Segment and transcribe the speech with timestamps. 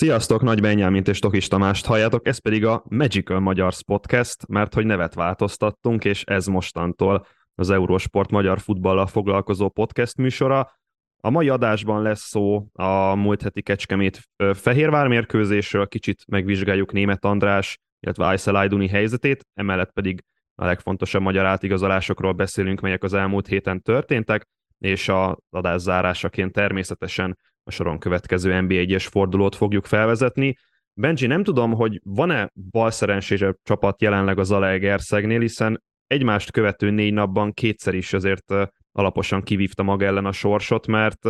[0.00, 4.86] Sziasztok, Nagy Benyámint és Tokis Tamást halljátok, ez pedig a Magical Magyars Podcast, mert hogy
[4.86, 10.70] nevet változtattunk, és ez mostantól az Eurosport magyar futballal foglalkozó podcast műsora.
[11.16, 14.20] A mai adásban lesz szó a múlt heti Kecskemét
[14.54, 20.24] Fehérvár mérkőzésről, kicsit megvizsgáljuk Német András, illetve Aysel Ayduni helyzetét, emellett pedig
[20.54, 24.48] a legfontosabb magyar átigazolásokról beszélünk, melyek az elmúlt héten történtek,
[24.78, 30.56] és a adás zárásaként természetesen a soron következő NBA 1-es fordulót fogjuk felvezetni.
[30.94, 37.52] Benji, nem tudom, hogy van-e balszerencsére csapat jelenleg az Zalaegerszegnél, hiszen egymást követő négy napban
[37.52, 38.54] kétszer is azért
[38.92, 41.28] alaposan kivívta maga ellen a sorsot, mert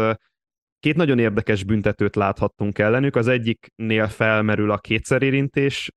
[0.79, 3.17] két nagyon érdekes büntetőt láthattunk ellenük.
[3.17, 5.91] Az egyiknél felmerül a kétszerérintés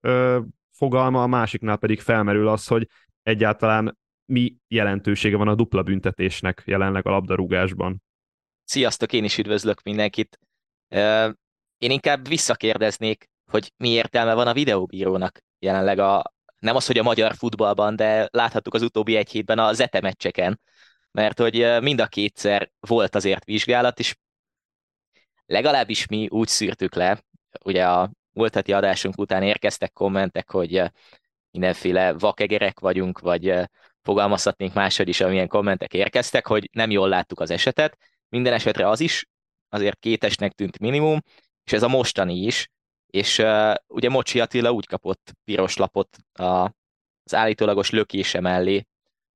[0.71, 2.88] fogalma, a másiknál pedig felmerül az, hogy
[3.21, 8.02] egyáltalán mi jelentősége van a dupla büntetésnek jelenleg a labdarúgásban.
[8.66, 10.40] Sziasztok, én is üdvözlök mindenkit.
[11.77, 17.04] Én inkább visszakérdeznék, hogy mi értelme van a videóbírónak jelenleg a, nem az, hogy a
[17.04, 20.60] magyar futballban, de láthattuk az utóbbi egy hétben a Zete meccseken,
[21.12, 24.15] mert hogy mind a kétszer volt azért vizsgálat, és
[25.46, 27.24] legalábbis mi úgy szűrtük le,
[27.63, 30.84] ugye a múlt heti adásunk után érkeztek kommentek, hogy
[31.52, 33.54] mindenféle vakegerek vagyunk, vagy
[34.02, 37.98] fogalmazhatnénk máshogy is, amilyen kommentek érkeztek, hogy nem jól láttuk az esetet,
[38.34, 39.26] minden esetre az is
[39.70, 41.20] azért kétesnek tűnt minimum,
[41.63, 42.70] és ez a mostani is,
[43.05, 46.43] és uh, ugye Mocsi Attila úgy kapott piros lapot a,
[47.23, 48.87] az állítólagos lökése mellé,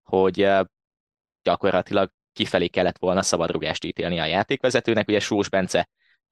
[0.04, 0.66] hogy uh,
[1.42, 5.90] gyakorlatilag kifelé kellett volna szabadrugást ítélni a játékvezetőnek, ugye Sós Bence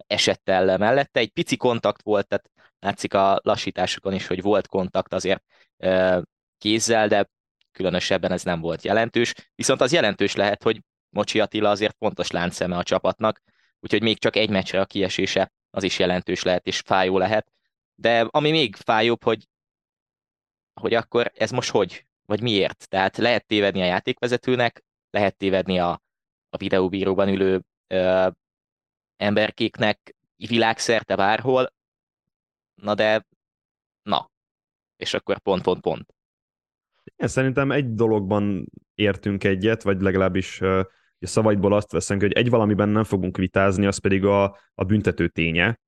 [0.08, 5.14] esett el mellette, egy pici kontakt volt, tehát látszik a lassításokon is, hogy volt kontakt
[5.14, 5.44] azért
[5.78, 6.22] uh,
[6.58, 7.30] kézzel, de
[7.72, 10.82] különösebben ez nem volt jelentős, viszont az jelentős lehet, hogy
[11.16, 13.42] Mocsi Attila azért fontos láncszeme a csapatnak,
[13.80, 17.52] úgyhogy még csak egy meccsre a kiesése az is jelentős lehet és fájó lehet.
[17.96, 19.48] De ami még fájóbb, hogy,
[20.74, 22.88] hogy akkor ez most hogy, vagy miért?
[22.90, 26.02] Tehát lehet tévedni a játékvezetőnek, lehet tévedni a,
[26.50, 28.28] a videóbíróban ülő ö,
[29.18, 31.74] emberkéknek világszerte bárhol,
[32.76, 33.26] na de
[34.04, 34.32] na,
[34.98, 36.16] és akkor pont, pont, pont.
[37.16, 40.62] Én szerintem egy dologban értünk egyet, vagy legalábbis
[41.26, 44.44] a szavaidból azt veszünk, hogy egy valamiben nem fogunk vitázni, az pedig a,
[44.74, 45.80] a büntető ténye,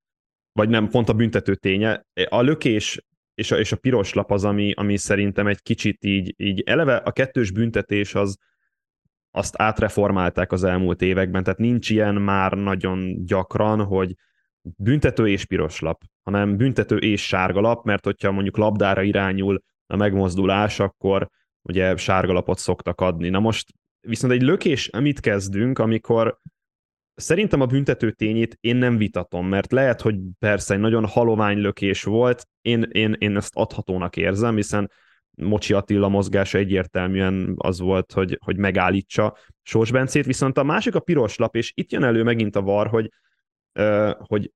[0.51, 2.05] vagy nem, pont a büntető ténye.
[2.29, 3.01] A lökés
[3.33, 6.95] és a, és a piros lap az, ami, ami szerintem egy kicsit így, így eleve
[6.95, 8.37] a kettős büntetés az,
[9.31, 14.15] azt átreformálták az elmúlt években, tehát nincs ilyen már nagyon gyakran, hogy
[14.61, 19.95] büntető és piros lap, hanem büntető és sárga lap, mert hogyha mondjuk labdára irányul a
[19.95, 21.29] megmozdulás, akkor
[21.61, 23.29] ugye sárgalapot szoktak adni.
[23.29, 23.73] Na most
[24.07, 26.39] viszont egy lökés, amit kezdünk, amikor
[27.15, 32.03] szerintem a büntető tényét én nem vitatom, mert lehet, hogy persze egy nagyon halovány lökés
[32.03, 34.91] volt, én, én, én ezt adhatónak érzem, hiszen
[35.31, 40.99] Mocsi Attila mozgása egyértelműen az volt, hogy, hogy megállítsa Sós Bencét, viszont a másik a
[40.99, 43.09] piros lap, és itt jön elő megint a var, hogy,
[44.17, 44.51] hogy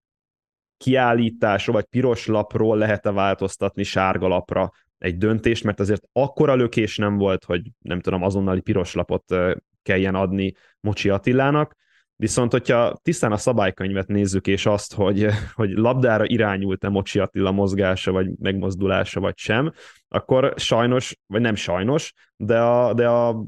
[0.78, 7.18] kiállításról vagy piros lapról lehet-e változtatni sárga lapra egy döntést, mert azért akkora lökés nem
[7.18, 9.36] volt, hogy nem tudom, azonnali piros lapot
[9.84, 11.80] kelljen adni Mocsi Attilának,
[12.22, 18.12] Viszont, hogyha tisztán a szabálykönyvet nézzük, és azt, hogy, hogy labdára irányult-e Mocsi Attila mozgása,
[18.12, 19.74] vagy megmozdulása, vagy sem,
[20.08, 23.46] akkor sajnos, vagy nem sajnos, de a, de a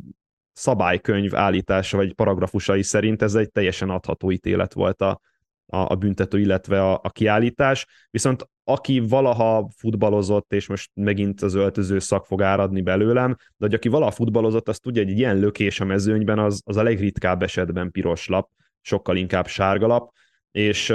[0.53, 5.19] szabálykönyv állítása, vagy paragrafusai szerint ez egy teljesen adható ítélet volt a,
[5.65, 7.85] a, a büntető, illetve a, a kiállítás.
[8.09, 13.73] Viszont aki valaha futballozott, és most megint az öltöző szak fog áradni belőlem, de hogy
[13.73, 17.43] aki valaha futballozott, azt tudja, hogy egy ilyen lökés a mezőnyben az, az a legritkább
[17.43, 18.49] esetben piros lap,
[18.81, 20.11] sokkal inkább sárga lap,
[20.51, 20.89] és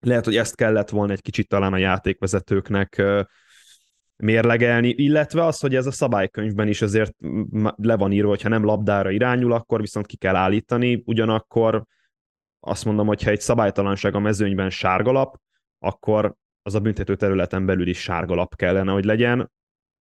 [0.00, 3.02] lehet, hogy ezt kellett volna egy kicsit talán a játékvezetőknek
[4.16, 7.14] mérlegelni, illetve az, hogy ez a szabálykönyvben is azért
[7.76, 11.84] le van írva, hogy ha nem labdára irányul, akkor viszont ki kell állítani, ugyanakkor
[12.60, 15.36] azt mondom, hogy ha egy szabálytalanság a mezőnyben sárga lap,
[15.82, 19.50] akkor az a büntető területen belül is sárga lap kellene, hogy legyen,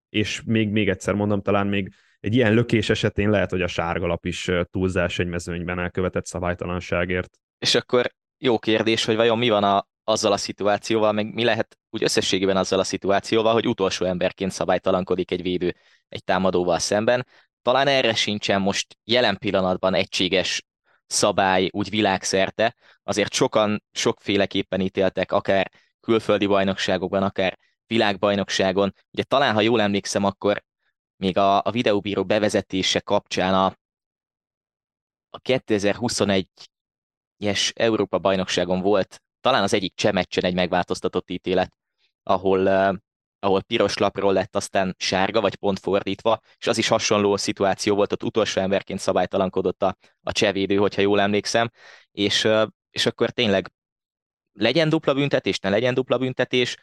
[0.08, 4.06] és még, még egyszer mondom, talán még egy ilyen lökés esetén lehet, hogy a sárga
[4.06, 7.38] lap is túlzás egy mezőnyben elkövetett szabálytalanságért.
[7.58, 11.78] És akkor jó kérdés, hogy vajon mi van a, azzal a szituációval, meg mi lehet
[11.90, 15.74] úgy összességében azzal a szituációval, hogy utolsó emberként szabálytalankodik egy védő
[16.08, 17.26] egy támadóval szemben.
[17.62, 20.62] Talán erre sincsen most jelen pillanatban egységes
[21.10, 25.70] szabály úgy világszerte, azért sokan sokféleképpen ítéltek, akár
[26.00, 28.94] külföldi bajnokságokban, akár világbajnokságon.
[29.10, 30.64] Ugye talán, ha jól emlékszem, akkor
[31.16, 33.66] még a, a videóbíró bevezetése kapcsán a,
[35.30, 41.72] a 2021-es Európa bajnokságon volt talán az egyik csemeccsen egy megváltoztatott ítélet,
[42.22, 42.68] ahol,
[43.40, 48.12] ahol piros lapról lett aztán sárga, vagy pont fordítva, és az is hasonló szituáció volt,
[48.12, 51.70] ott utolsó emberként szabálytalankodott a, a csevédő, hogyha jól emlékszem,
[52.12, 52.48] és,
[52.90, 53.72] és akkor tényleg
[54.52, 56.76] legyen dupla büntetés, ne legyen dupla büntetés,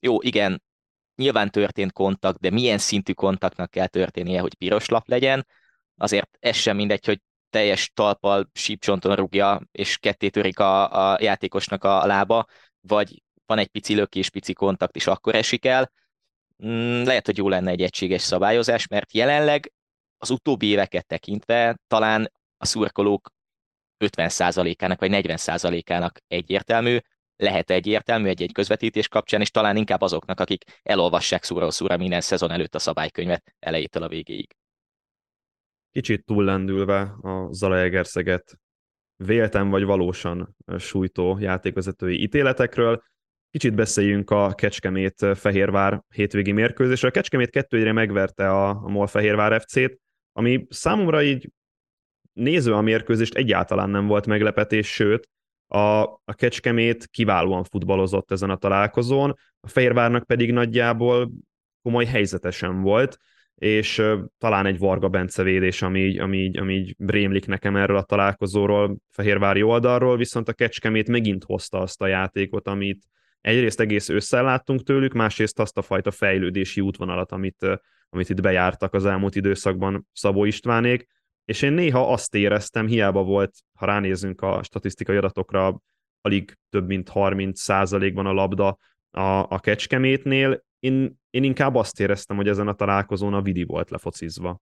[0.00, 0.62] jó, igen,
[1.16, 5.46] nyilván történt kontakt, de milyen szintű kontaktnak kell történnie, hogy piros lap legyen,
[5.96, 11.84] azért ez sem mindegy, hogy teljes talpal sípcsonton rúgja, és ketté törik a, a játékosnak
[11.84, 12.46] a lába,
[12.80, 15.92] vagy van egy pici lökés, pici kontakt, és akkor esik el.
[16.66, 19.72] Mm, lehet, hogy jó lenne egy egységes szabályozás, mert jelenleg
[20.18, 23.30] az utóbbi éveket tekintve talán a szurkolók
[24.04, 26.98] 50%-ának vagy 40%-ának egyértelmű,
[27.36, 32.50] lehet egyértelmű egy-egy közvetítés kapcsán, és talán inkább azoknak, akik elolvassák szóról szóra minden szezon
[32.50, 34.56] előtt a szabálykönyvet elejétől a végéig.
[35.90, 38.58] Kicsit túllendülve a Zalaegerszeget
[39.16, 43.02] véltem vagy valósan sújtó játékvezetői ítéletekről,
[43.54, 47.10] Kicsit beszéljünk a Kecskemét-Fehérvár hétvégi mérkőzésről.
[47.10, 49.98] A Kecskemét 2 megverte a, a MOL Fehérvár FC-t,
[50.32, 51.50] ami számomra így
[52.32, 55.28] néző a mérkőzést egyáltalán nem volt meglepetés, sőt,
[55.66, 61.30] a, a Kecskemét kiválóan futballozott ezen a találkozón, a Fehérvárnak pedig nagyjából
[61.82, 63.18] komoly helyzetesen volt,
[63.54, 68.02] és uh, talán egy Varga Bence védés, ami ami, ami így rémlik nekem erről a
[68.02, 73.02] találkozóról, Fehérvári oldalról, viszont a Kecskemét megint hozta azt a játékot, amit,
[73.44, 77.66] egyrészt egész ősszel láttunk tőlük, másrészt azt a fajta fejlődési útvonalat, amit,
[78.08, 81.06] amit itt bejártak az elmúlt időszakban Szabó Istvánék,
[81.44, 85.80] és én néha azt éreztem, hiába volt, ha ránézünk a statisztikai adatokra,
[86.20, 88.78] alig több mint 30 százalékban a labda
[89.10, 89.20] a,
[89.52, 94.60] a kecskemétnél, én, én inkább azt éreztem, hogy ezen a találkozón a Vidi volt lefocizva.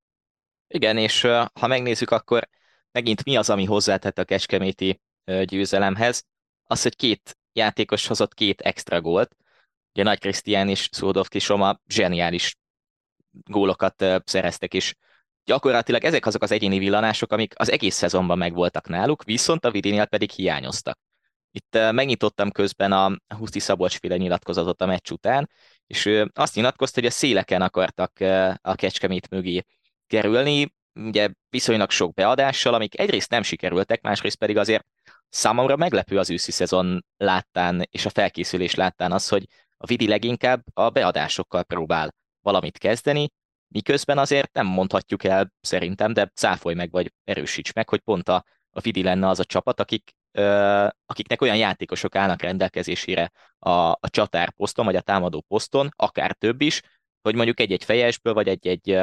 [0.68, 1.22] Igen, és
[1.60, 2.48] ha megnézzük, akkor
[2.92, 5.00] megint mi az, ami hozzátett a kecskeméti
[5.44, 6.24] győzelemhez?
[6.64, 9.36] Az, hogy két játékos hozott két extra gólt.
[9.92, 12.56] Ugye Nagy Krisztián és Szódovki Soma zseniális
[13.44, 14.94] gólokat szereztek, és
[15.44, 20.06] gyakorlatilag ezek azok az egyéni villanások, amik az egész szezonban megvoltak náluk, viszont a Vidinél
[20.06, 20.98] pedig hiányoztak.
[21.50, 25.50] Itt megnyitottam közben a Huszti Szabolcsféle nyilatkozatot a meccs után,
[25.86, 28.20] és azt nyilatkozta, hogy a széleken akartak
[28.60, 29.62] a kecskemét mögé
[30.06, 34.86] kerülni, ugye viszonylag sok beadással, amik egyrészt nem sikerültek, másrészt pedig azért
[35.34, 39.46] Számomra meglepő az őszi szezon láttán és a felkészülés láttán az, hogy
[39.76, 43.28] a Vidi leginkább a beadásokkal próbál valamit kezdeni,
[43.68, 48.44] miközben azért nem mondhatjuk el szerintem, de cáfolj meg, vagy erősíts meg, hogy pont a,
[48.70, 54.08] a Vidi lenne az a csapat, akik, ö, akiknek olyan játékosok állnak rendelkezésére a, a
[54.08, 56.80] csatár poszton, vagy a támadó poszton, akár több is,
[57.22, 58.98] hogy mondjuk egy-egy fejesből, vagy egy-egy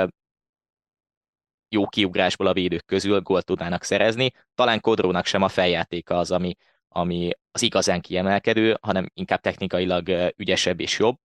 [1.70, 4.32] jó kiugrásból a védők közül gólt tudnának szerezni.
[4.56, 6.56] Talán Kodrónak sem a feljátéka az, ami,
[6.88, 11.16] ami az igazán kiemelkedő, hanem inkább technikailag ügyesebb és jobb.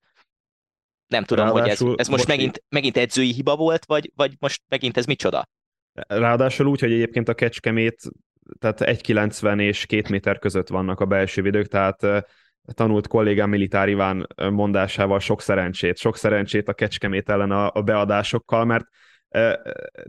[1.06, 4.34] Nem tudom, Ráadásul hogy ez, ez most, most megint, megint edzői hiba volt, vagy, vagy
[4.38, 5.48] most megint ez micsoda?
[5.92, 8.02] Ráadásul úgy, hogy egyébként a kecskemét,
[8.58, 12.26] tehát 1,90 és 2 méter között vannak a belső védők, tehát
[12.74, 18.64] tanult kollégám Militár Iván mondásával sok szerencsét, sok szerencsét a kecskemét ellen a, a beadásokkal,
[18.64, 18.86] mert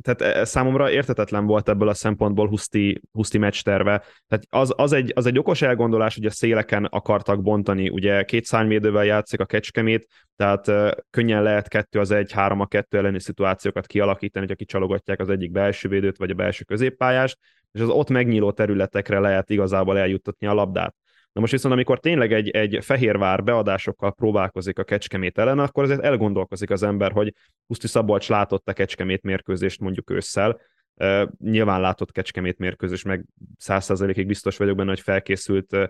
[0.02, 4.04] tehát számomra értetetlen volt ebből a szempontból Huszti, Huszti meccs terve.
[4.28, 7.90] Tehát az, az, egy, az egy okos elgondolás, hogy a széleken akartak bontani.
[7.90, 10.72] Ugye két szárnyvédővel játszik a kecskemét, tehát
[11.10, 15.52] könnyen lehet kettő az egy, három a kettő elleni szituációkat kialakítani, hogy kicsalogatják az egyik
[15.52, 17.38] belső védőt, vagy a belső középpályást,
[17.72, 20.96] és az ott megnyíló területekre lehet igazából eljuttatni a labdát.
[21.36, 26.04] Na most viszont, amikor tényleg egy, egy Fehérvár beadásokkal próbálkozik a Kecskemét ellen, akkor azért
[26.04, 27.34] elgondolkozik az ember, hogy
[27.68, 30.60] Puszti Szabolcs látott a Kecskemét mérkőzést mondjuk ősszel,
[30.98, 33.26] Uh, nyilván látott Kecskemét mérkőzés, meg
[33.58, 35.88] százszerzelékig biztos vagyok benne, hogy felkészült uh,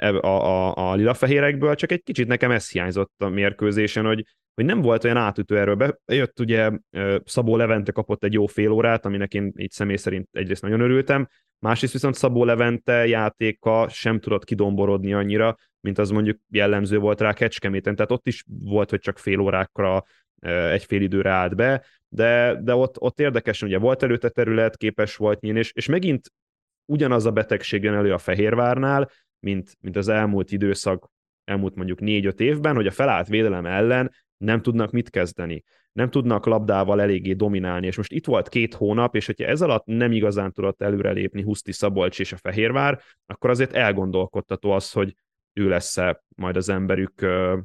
[0.00, 4.80] a, a, a lila-fehérekből, csak egy kicsit nekem ez hiányzott a mérkőzésen, hogy, hogy nem
[4.80, 5.96] volt olyan átütő erről.
[6.06, 6.70] Bejött ugye
[7.24, 11.28] Szabó Levente kapott egy jó fél órát, aminek én így személy szerint egyrészt nagyon örültem,
[11.58, 17.32] másrészt viszont Szabó Levente játéka sem tudott kidomborodni annyira, mint az mondjuk jellemző volt rá
[17.32, 20.04] Kecskeméten, tehát ott is volt, hogy csak fél órákra
[20.70, 25.16] egy fél időre állt be, de, de ott, ott érdekesen ugye volt előtte terület, képes
[25.16, 26.32] volt nyílni, és, és megint
[26.84, 31.10] ugyanaz a betegség jön elő a Fehérvárnál, mint, mint az elmúlt időszak,
[31.44, 35.64] elmúlt mondjuk négy-öt évben, hogy a felállt védelem ellen nem tudnak mit kezdeni.
[35.92, 39.84] Nem tudnak labdával eléggé dominálni, és most itt volt két hónap, és hogyha ez alatt
[39.84, 45.14] nem igazán tudott előrelépni Huszti Szabolcs és a Fehérvár, akkor azért elgondolkodtató az, hogy
[45.52, 47.64] ő lesz-e majd az emberük a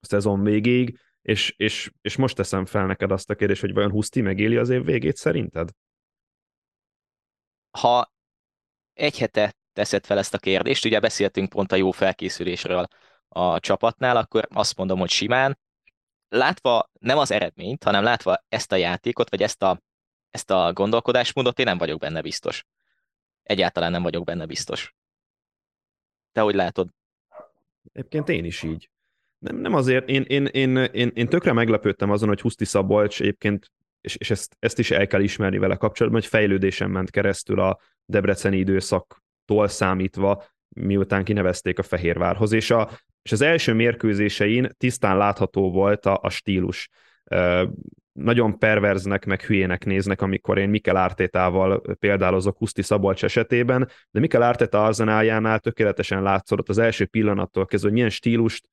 [0.00, 4.20] szezon végéig, és, és, és most teszem fel neked azt a kérdést, hogy vajon Huszti
[4.20, 5.70] megéli az év végét szerinted?
[7.70, 8.12] Ha
[8.92, 12.86] egy hete teszed fel ezt a kérdést, ugye beszéltünk pont a jó felkészülésről
[13.28, 15.58] a csapatnál, akkor azt mondom, hogy simán,
[16.28, 19.82] látva nem az eredményt, hanem látva ezt a játékot, vagy ezt a,
[20.30, 22.64] ezt a gondolkodásmódot, én nem vagyok benne biztos.
[23.42, 24.94] Egyáltalán nem vagyok benne biztos.
[26.32, 26.88] Te hogy látod?
[27.92, 28.90] Egyébként én is így.
[29.38, 33.72] Nem, nem azért, én, én, én, én, én tökre meglepődtem azon, hogy Huszti Szabolcs egyébként,
[34.00, 37.78] és, és ezt, ezt is el kell ismerni vele kapcsolatban, hogy fejlődésen ment keresztül a
[38.04, 38.56] debreceni
[39.48, 42.90] időszaktól számítva, miután kinevezték a Fehérvárhoz, és, a,
[43.22, 46.88] és az első mérkőzésein tisztán látható volt a, a stílus.
[48.12, 54.42] Nagyon perverznek, meg hülyének néznek, amikor én Mikel Ártétával példálozok Huszti Szabolcs esetében, de Mikel
[54.42, 58.68] Ártéta arzenáljánál tökéletesen látszott az első pillanattól kezdve, hogy milyen stílust,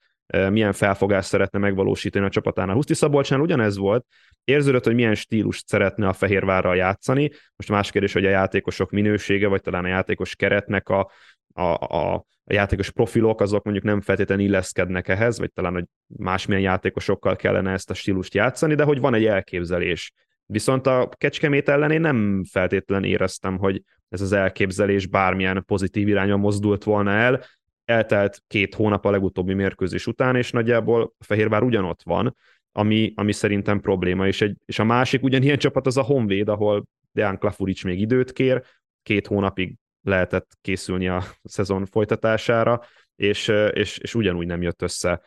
[0.50, 2.76] milyen felfogást szeretne megvalósítani a csapatánál.
[2.76, 4.06] Huszti Szabolcsán ugyanez volt,
[4.44, 7.32] érződött, hogy milyen stílust szeretne a Fehérvárral játszani.
[7.56, 11.12] Most más kérdés, hogy a játékosok minősége, vagy talán a játékos keretnek a,
[11.54, 17.36] a, a játékos profilok, azok mondjuk nem feltétlenül illeszkednek ehhez, vagy talán, hogy másmilyen játékosokkal
[17.36, 20.14] kellene ezt a stílust játszani, de hogy van egy elképzelés.
[20.46, 26.38] Viszont a Kecskemét ellen én nem feltétlenül éreztem, hogy ez az elképzelés bármilyen pozitív irányba
[26.38, 27.44] mozdult volna el.
[27.86, 32.36] Eltelt két hónap a legutóbbi mérkőzés után, és nagyjából Fehérvár ugyanott van,
[32.72, 34.28] ami, ami szerintem probléma.
[34.28, 38.32] És, egy, és a másik ugyanilyen csapat az a Honvéd, ahol Deán Klafurics még időt
[38.32, 38.64] kér,
[39.04, 42.82] két hónapig lehetett készülni a szezon folytatására,
[43.16, 45.22] és, és, és ugyanúgy nem jött össze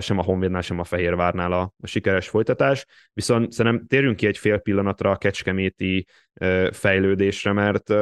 [0.00, 2.86] sem a Honvédnál, sem a Fehérvárnál a, a sikeres folytatás.
[3.12, 6.06] Viszont szerintem térjünk ki egy fél pillanatra a kecskeméti
[6.70, 7.92] fejlődésre, mert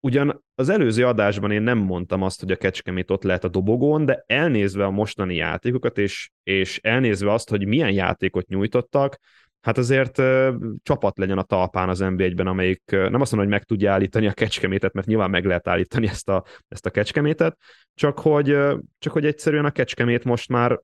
[0.00, 4.04] Ugyan az előző adásban én nem mondtam azt, hogy a Kecskemét ott lehet a dobogón,
[4.04, 9.18] de elnézve a mostani játékokat, és, és elnézve azt, hogy milyen játékot nyújtottak,
[9.60, 13.58] hát azért uh, csapat legyen a talpán az NB1-ben, amelyik uh, nem azt mondom, hogy
[13.58, 17.58] meg tudja állítani a kecskemétet, mert nyilván meg lehet állítani ezt a, ezt a kecskemétet,
[17.94, 20.80] csak hogy, uh, csak hogy egyszerűen a kecskemét most már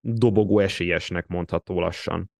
[0.00, 2.30] dobogó esélyesnek mondható lassan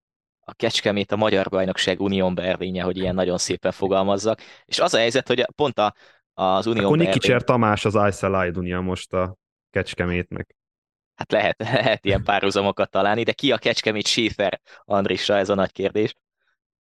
[0.47, 4.41] a Kecskemét a Magyar Bajnokság Unión Berlínje, hogy ilyen nagyon szépen fogalmazzak.
[4.65, 5.93] És az a helyzet, hogy pont a,
[6.33, 7.13] az Unión Akkor Berlin...
[7.13, 9.35] Nikicser Tamás az Aysel Dunia most a
[9.69, 10.55] Kecskemétnek.
[11.15, 15.71] Hát lehet, lehet ilyen párhuzamokat találni, de ki a Kecskemét Schäfer Andrisra, ez a nagy
[15.71, 16.15] kérdés.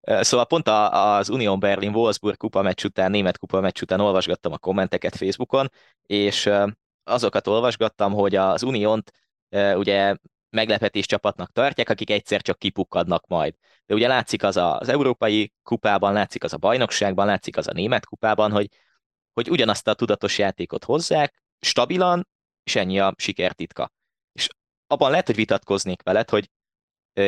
[0.00, 4.58] Szóval pont az Unión Berlin Wolfsburg kupa meccs után, német kupa meccs után olvasgattam a
[4.58, 5.70] kommenteket Facebookon,
[6.02, 6.50] és
[7.04, 9.12] azokat olvasgattam, hogy az Uniónt
[9.74, 10.16] ugye
[10.50, 13.54] meglepetés csapatnak tartják, akik egyszer csak kipukkadnak majd.
[13.86, 17.72] De ugye látszik az a, az európai kupában, látszik az a bajnokságban, látszik az a
[17.72, 18.68] német kupában, hogy,
[19.32, 22.28] hogy ugyanazt a tudatos játékot hozzák, stabilan,
[22.62, 23.92] és ennyi a sikertitka.
[24.32, 24.48] És
[24.86, 26.50] abban lehet, hogy vitatkoznék veled, hogy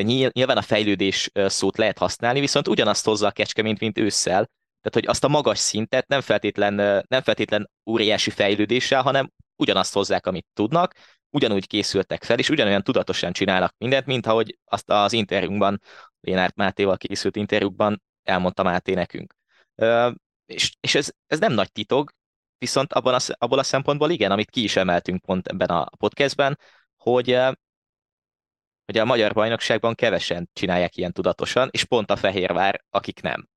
[0.02, 4.50] nyilván a fejlődés szót lehet használni, viszont ugyanazt hozza a kecske, mint ősszel,
[4.81, 6.75] tehát hogy azt a magas szintet nem feltétlen,
[7.09, 10.95] nem feltétlen óriási fejlődéssel, hanem ugyanazt hozzák, amit tudnak,
[11.33, 15.81] ugyanúgy készültek fel, és ugyanolyan tudatosan csinálnak mindent, mint ahogy azt az interjúnkban,
[16.21, 19.35] Lénárt Mátéval készült interjúkban elmondta Máté nekünk.
[20.47, 22.12] És, és ez, ez nem nagy titok,
[22.59, 26.59] viszont abban a, abból a szempontból igen, amit ki is emeltünk pont ebben a podcastben,
[26.97, 27.39] hogy,
[28.85, 33.49] hogy a magyar bajnokságban kevesen csinálják ilyen tudatosan, és pont a Fehérvár, akik nem.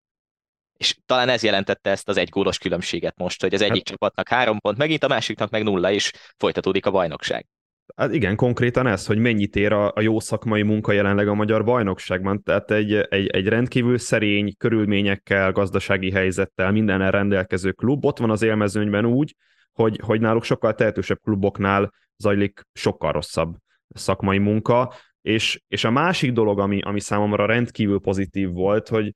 [0.77, 4.29] És talán ez jelentette ezt az egy gólos különbséget most, hogy az egyik hát, csapatnak
[4.29, 7.47] három pont megint, a másiknak meg nulla, és folytatódik a bajnokság.
[7.95, 11.63] Hát igen, konkrétan ez, hogy mennyit ér a, a jó szakmai munka jelenleg a magyar
[11.63, 12.43] bajnokságban.
[12.43, 18.41] Tehát egy, egy, egy rendkívül szerény körülményekkel, gazdasági helyzettel, mindennel rendelkező klub ott van az
[18.41, 19.35] élmezőnyben úgy,
[19.73, 23.55] hogy, hogy náluk sokkal tehetősebb kluboknál zajlik sokkal rosszabb
[23.87, 29.13] szakmai munka, és, és a másik dolog, ami, ami számomra rendkívül pozitív volt, hogy,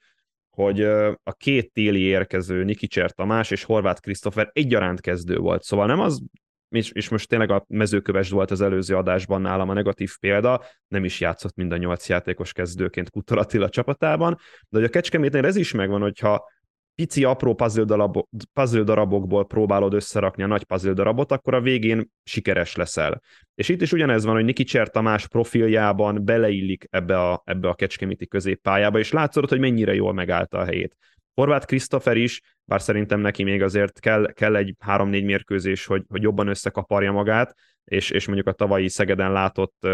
[0.50, 0.82] hogy
[1.24, 5.64] a két téli érkező Nikicser Tamás és Horváth Krisztofer egyaránt kezdő volt.
[5.64, 6.22] Szóval nem az
[6.70, 11.04] és, és most tényleg a mezőköves volt az előző adásban nálam a negatív példa, nem
[11.04, 14.38] is játszott mind a nyolc játékos kezdőként Kutor Attila csapatában,
[14.70, 16.48] de hogy a Kecskemétnél ez is megvan, hogyha
[16.96, 22.12] pici, apró puzzle, darabok, puzzle darabokból próbálod összerakni a nagy puzzle darabot, akkor a végén
[22.24, 23.22] sikeres leszel.
[23.56, 27.74] És itt is ugyanez van, hogy Niki Cser Tamás profiljában beleillik ebbe a, ebbe a
[27.74, 30.96] kecskeméti középpályába, és látszod, hogy mennyire jól megállta a helyét.
[31.40, 36.22] Horváth Krisztofer is, bár szerintem neki még azért kell, kell egy három-négy mérkőzés, hogy, hogy
[36.22, 39.88] jobban összekaparja magát, és, és mondjuk a tavalyi Szegeden látott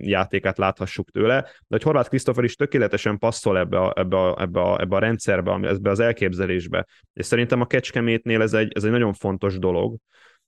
[0.00, 4.60] játékát láthassuk tőle, de hogy Horváth Krisztofer is tökéletesen passzol ebbe a, ebbe a, ebbe
[4.60, 6.86] a, ebbe a rendszerbe, ebbe az elképzelésbe.
[7.12, 9.96] És szerintem a Kecskemétnél ez egy, ez egy nagyon fontos dolog,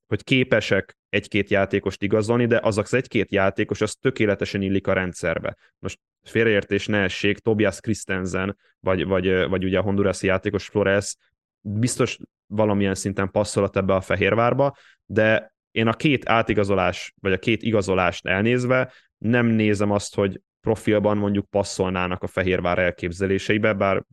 [0.06, 5.56] hogy képesek egy-két játékost igazolni, de az az egy-két játékos, az tökéletesen illik a rendszerbe.
[5.78, 11.16] Most félreértés ne essék, Tobias Christensen, vagy, vagy, vagy ugye a hondurasi játékos Flores
[11.60, 17.62] biztos valamilyen szinten passzolat ebbe a Fehérvárba, de én a két átigazolás, vagy a két
[17.62, 24.04] igazolást elnézve nem nézem azt, hogy profilban mondjuk passzolnának a Fehérvár elképzeléseibe, bár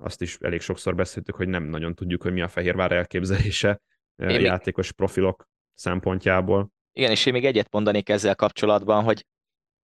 [0.00, 3.80] azt is elég sokszor beszéltük, hogy nem nagyon tudjuk, hogy mi a Fehérvár elképzelése
[4.16, 4.94] én játékos még...
[4.94, 6.70] profilok szempontjából.
[6.92, 9.26] Igen, és én még egyet mondanék ezzel kapcsolatban, hogy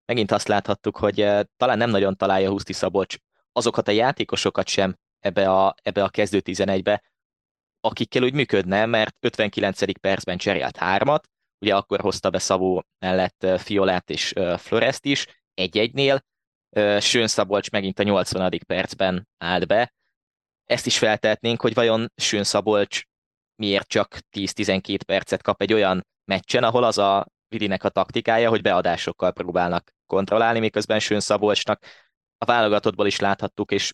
[0.05, 1.15] megint azt láthattuk, hogy
[1.57, 3.17] talán nem nagyon találja Huszti Szabolcs
[3.53, 7.03] azokat a játékosokat sem ebbe a, ebbe a kezdő 11-be,
[7.81, 10.01] akikkel úgy működne, mert 59.
[10.01, 16.25] percben cserélt hármat, ugye akkor hozta be Szabó mellett Fiolát és Florest is, egy-egynél,
[17.01, 18.59] Sőn Szabolcs megint a 80.
[18.67, 19.95] percben állt be.
[20.65, 23.03] Ezt is feltehetnénk, hogy vajon Sőn Szabolcs
[23.63, 28.63] miért csak 10-12 percet kap egy olyan meccsen, ahol az a Vidinek a taktikája, hogy
[28.63, 31.85] beadásokkal próbálnak kontrollálni, miközben Sőn Szabolcsnak
[32.39, 33.93] a válogatottból is láthattuk, és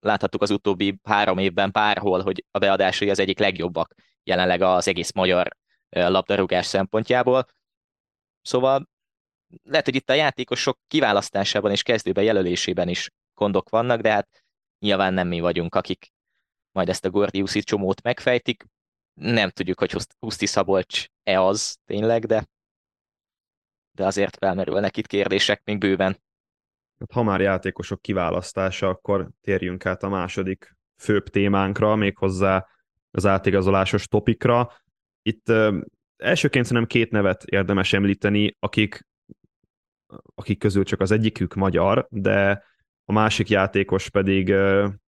[0.00, 5.12] láthattuk az utóbbi három évben párhol, hogy a beadásai az egyik legjobbak jelenleg az egész
[5.12, 5.56] magyar
[5.88, 7.46] labdarúgás szempontjából.
[8.42, 8.88] Szóval
[9.62, 14.44] lehet, hogy itt a játékosok kiválasztásában és kezdőben jelölésében is gondok vannak, de hát
[14.78, 16.14] nyilván nem mi vagyunk, akik
[16.72, 18.64] majd ezt a Gordiuszi csomót megfejtik.
[19.20, 22.48] Nem tudjuk, hogy Huszti Szabolcs-e az tényleg, de,
[23.92, 26.22] de azért felmerülnek itt kérdések még bőven.
[26.98, 32.66] Hát, ha már játékosok kiválasztása, akkor térjünk át a második főbb témánkra, méghozzá
[33.10, 34.72] az átigazolásos topikra.
[35.22, 35.52] Itt
[36.16, 39.06] elsőként szerintem két nevet érdemes említeni, akik,
[40.34, 42.64] akik közül csak az egyikük magyar, de
[43.04, 44.54] a másik játékos pedig,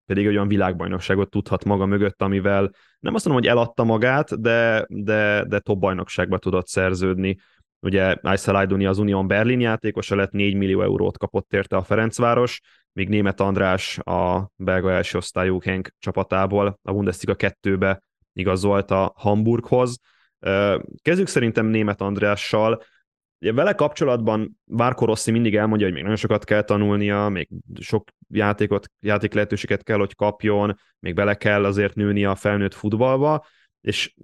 [0.07, 2.71] pedig olyan világbajnokságot tudhat maga mögött, amivel
[3.01, 7.37] nem azt mondom, hogy eladta magát, de, de, de top bajnokságba tudott szerződni.
[7.81, 12.61] Ugye Aysel Ayduni az Unión Berlin játékosa lett, 4 millió eurót kapott érte a Ferencváros,
[12.93, 19.99] míg Német András a belga első osztályú Henk csapatából a Bundesliga 2-be igazolt a Hamburghoz.
[21.03, 22.83] Kezdjük szerintem Német Andrással.
[23.53, 27.49] Vele kapcsolatban Várko Rossi mindig elmondja, hogy még nagyon sokat kell tanulnia, még
[27.81, 33.47] sok játékot, játék lehetőséget kell, hogy kapjon, még bele kell azért nőni a felnőtt futballba,
[33.81, 34.15] és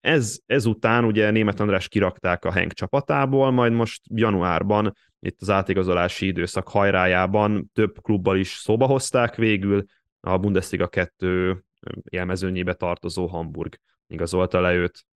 [0.00, 6.26] ez, ezután ugye német András kirakták a Henk csapatából, majd most januárban itt az átigazolási
[6.26, 9.84] időszak hajrájában több klubbal is szóba hozták végül,
[10.20, 11.64] a Bundesliga 2
[12.08, 15.06] élmezőnyébe tartozó Hamburg igazolta le őt.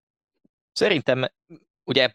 [0.73, 1.25] Szerintem
[1.85, 2.13] ugye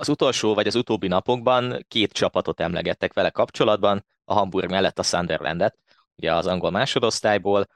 [0.00, 5.02] az utolsó vagy az utóbbi napokban két csapatot emlegettek vele kapcsolatban, a Hamburg mellett a
[5.02, 5.78] Sunderlandet,
[6.16, 7.66] ugye az angol másodosztályból.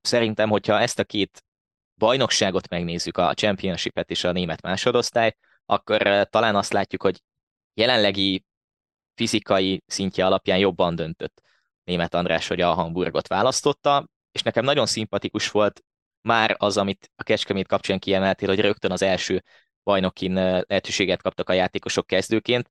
[0.00, 1.44] Szerintem, hogyha ezt a két
[1.96, 7.22] bajnokságot megnézzük, a Championship-et és a német másodosztály, akkor eh, talán azt látjuk, hogy
[7.74, 8.44] jelenlegi
[9.14, 11.42] fizikai szintje alapján jobban döntött
[11.84, 15.84] német András, hogy a Hamburgot választotta, és nekem nagyon szimpatikus volt
[16.20, 19.42] már az, amit a Kecskemét kapcsán kiemeltél, hogy rögtön az első
[19.82, 22.70] bajnokin eh, lehetőséget kaptak a játékosok kezdőként,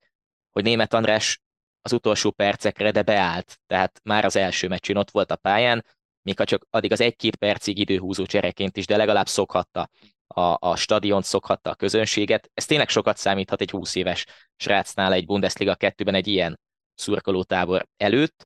[0.52, 1.42] hogy német András
[1.82, 5.86] az utolsó percekre, de beállt, tehát már az első meccsén ott volt a pályán,
[6.22, 9.90] még ha csak addig az egy-két percig időhúzó csereként is, de legalább szokhatta
[10.28, 12.52] a, a stadiont, szokhatta a közönséget.
[12.54, 16.60] Ez tényleg sokat számíthat egy 20 éves srácnál egy Bundesliga 2-ben egy ilyen
[16.94, 18.46] szurkolótábor előtt.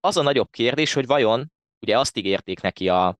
[0.00, 3.18] Az a nagyobb kérdés, hogy vajon, ugye azt ígérték neki a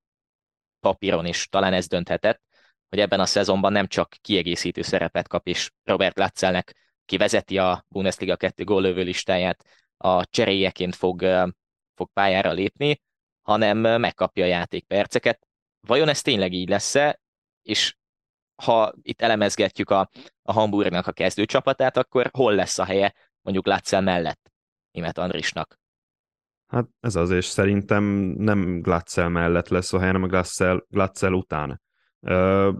[0.79, 2.41] papíron is, talán ez dönthetett,
[2.89, 6.75] hogy ebben a szezonban nem csak kiegészítő szerepet kap, és Robert Latzelnek
[7.05, 9.65] kivezeti a Bundesliga 2 góllövő listáját,
[9.97, 11.21] a cseréjeként fog,
[11.95, 13.01] fog pályára lépni,
[13.41, 15.47] hanem megkapja a játékperceket.
[15.87, 17.19] Vajon ez tényleg így lesz-e?
[17.61, 17.97] És
[18.63, 20.09] ha itt elemezgetjük a,
[20.41, 24.51] a Hamburgnak a kezdőcsapatát, akkor hol lesz a helye mondjuk Látszel mellett
[24.91, 25.79] Német Andrisnak?
[26.67, 28.03] Hát ez az, és szerintem
[28.37, 31.81] nem Glatzel mellett lesz a helye, hanem a Glatzel, Glatzel után.
[32.21, 32.71] Ö,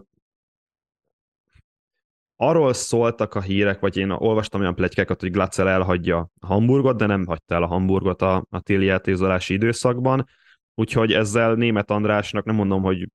[2.36, 7.26] arról szóltak a hírek, vagy én olvastam olyan plegykákat, hogy Glatzel elhagyja Hamburgot, de nem
[7.26, 10.26] hagyta el a Hamburgot a, a téli játékozási időszakban.
[10.74, 13.08] Úgyhogy ezzel német Andrásnak nem mondom, hogy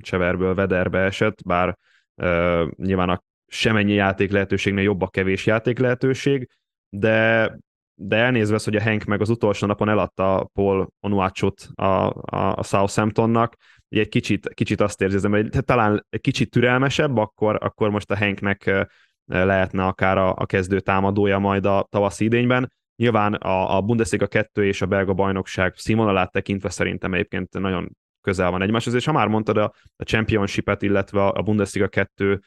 [0.00, 1.78] Cseverből Vederbe esett, bár
[2.14, 6.48] uh, nyilván a semennyi játék lehetőségnél jobb a kevés játék lehetőség,
[6.88, 7.50] de,
[7.94, 12.56] de elnézve az, hogy a Henk meg az utolsó napon eladta Paul Onuachot a, a,
[12.56, 13.56] a Southamptonnak,
[13.92, 18.14] így egy kicsit, kicsit azt érzem, hogy talán egy kicsit türelmesebb, akkor, akkor most a
[18.14, 18.86] Henknek
[19.24, 22.72] lehetne akár a, a kezdő támadója majd a tavaszi idényben.
[22.96, 28.50] Nyilván a, a Bundesliga 2 és a belga bajnokság színvonalát tekintve szerintem egyébként nagyon közel
[28.50, 32.40] van egymáshoz, és ha már mondtad a, a Championship-et, illetve a Bundesliga 2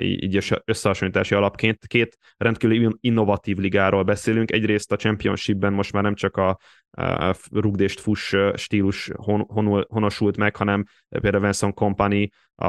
[0.00, 1.86] így összehasonlítási alapként.
[1.86, 4.50] Két rendkívül innovatív ligáról beszélünk.
[4.50, 6.58] Egyrészt a Championshipben most már nem csak a,
[6.90, 12.66] a rugdést fuss stílus hon, honul, honosult meg, hanem például Vincent Company, a,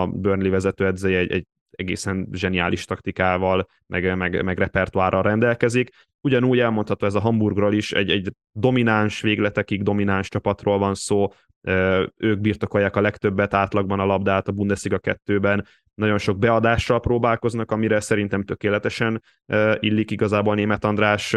[0.00, 5.90] a Burnley vezetőedzője egy, egy egészen zseniális taktikával, meg, meg, meg repertoárral rendelkezik.
[6.20, 11.28] Ugyanúgy elmondható ez a Hamburgról is, egy, egy domináns végletekig domináns csapatról van szó,
[12.16, 15.66] ők birtokolják a legtöbbet átlagban a labdát a Bundesliga 2-ben,
[15.98, 19.22] nagyon sok beadással próbálkoznak, amire szerintem tökéletesen
[19.80, 21.36] illik igazából német András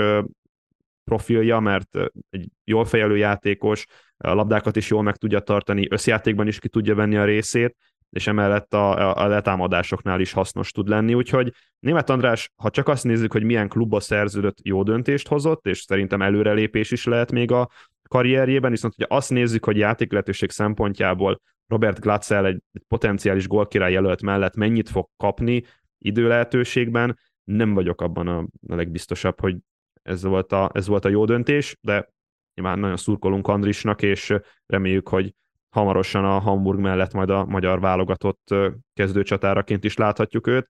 [1.04, 1.98] profilja, mert
[2.30, 3.86] egy jól fejelő játékos,
[4.18, 7.76] a labdákat is jól meg tudja tartani, összjátékban is ki tudja venni a részét,
[8.10, 13.04] és emellett a, a letámadásoknál is hasznos tud lenni, úgyhogy Német András, ha csak azt
[13.04, 17.70] nézzük, hogy milyen klubba szerződött, jó döntést hozott, és szerintem előrelépés is lehet még a
[18.12, 24.22] karrierjében, viszont hogyha azt nézzük, hogy játéklehetőség szempontjából Robert Glatzel egy, egy potenciális gólkirály jelölt
[24.22, 25.64] mellett mennyit fog kapni
[25.98, 29.58] idő lehetőségben, nem vagyok abban a, a legbiztosabb, hogy
[30.02, 32.10] ez volt, a, ez volt a jó döntés, de
[32.56, 34.34] nyilván nagyon szurkolunk Andrisnak, és
[34.66, 35.34] reméljük, hogy
[35.70, 38.56] hamarosan a Hamburg mellett majd a magyar válogatott
[38.94, 40.70] kezdőcsatáraként is láthatjuk őt.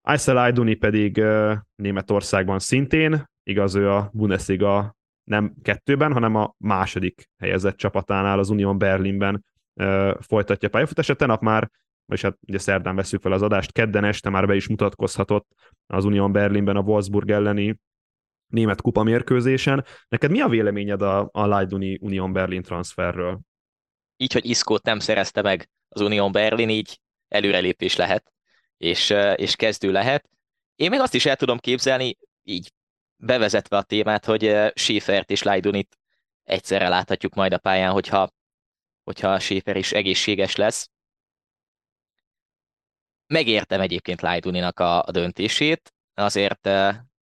[0.00, 1.22] Aysel Ayduni pedig
[1.74, 8.78] Németországban szintén, igaz ő a Bundesliga nem kettőben, hanem a második helyezett csapatánál az Union
[8.78, 9.44] Berlinben
[10.20, 11.16] folytatja pályafutását.
[11.16, 11.70] Tenap már,
[12.06, 15.48] és hát ugye szerdán veszük fel az adást, kedden este már be is mutatkozhatott
[15.86, 17.78] az Union Berlinben a Wolfsburg elleni
[18.46, 19.84] német kupa mérkőzésen.
[20.08, 23.40] Neked mi a véleményed a, a Lajduni Union Berlin transferről?
[24.16, 28.32] Így, hogy Iszkót nem szerezte meg az Union Berlin, így előrelépés lehet,
[28.76, 30.28] és, és kezdő lehet.
[30.74, 32.72] Én még azt is el tudom képzelni, így
[33.24, 35.98] bevezetve a témát, hogy Schäfert és Lajdunit
[36.42, 38.30] egyszerre láthatjuk majd a pályán, hogyha,
[39.04, 40.90] hogyha Schäfer is egészséges lesz.
[43.26, 46.68] Megértem egyébként Lajduninak a, a döntését, azért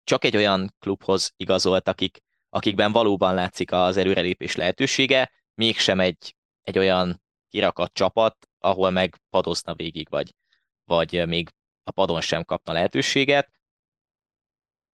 [0.04, 6.78] csak egy olyan klubhoz igazolt, akik, akikben valóban látszik az erőrelépés lehetősége, mégsem egy, egy
[6.78, 10.34] olyan kirakat csapat, ahol meg padozna végig, vagy,
[10.84, 11.48] vagy még
[11.82, 13.59] a padon sem kapna lehetőséget.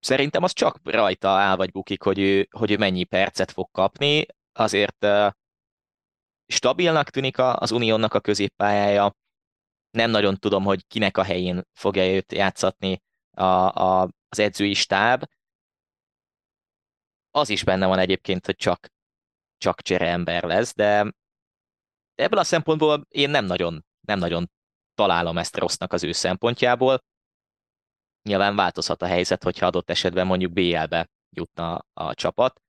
[0.06, 4.26] Szerintem az csak rajta áll vagy bukik, hogy ő, hogy ő mennyi percet fog kapni.
[4.52, 5.06] Azért
[6.46, 9.16] stabilnak tűnik az Unionnak a középpályája.
[9.90, 15.24] Nem nagyon tudom, hogy kinek a helyén fogja őt játszatni a, a, az edzői stáb.
[17.30, 18.88] Az is benne van egyébként, hogy csak,
[19.58, 21.12] csak ember lesz, de
[22.14, 24.50] ebből a szempontból én nem nagyon, nem nagyon
[24.94, 27.04] találom ezt rossznak az ő szempontjából.
[28.26, 32.60] Nyilván változhat a helyzet, hogyha adott esetben mondjuk BL-be jutna a csapat,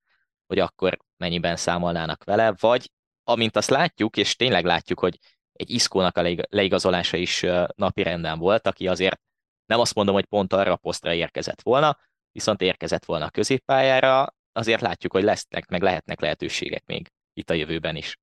[0.47, 2.91] hogy akkor mennyiben számolnának vele, vagy
[3.23, 5.19] amint azt látjuk, és tényleg látjuk, hogy
[5.53, 9.21] egy iszkónak a leigazolása is napi renden volt, aki azért
[9.65, 11.97] nem azt mondom, hogy pont arra a posztra érkezett volna,
[12.31, 17.53] viszont érkezett volna a középpályára, azért látjuk, hogy lesznek, meg lehetnek lehetőségek még itt a
[17.53, 18.17] jövőben is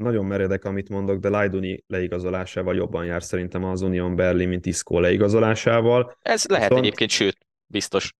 [0.00, 5.00] nagyon meredek, amit mondok, de Lajduni leigazolásával jobban jár szerintem az Union Berlin, mint Isco
[5.00, 6.16] leigazolásával.
[6.22, 8.14] Ez lehet viszont, egyébként, sőt, biztos.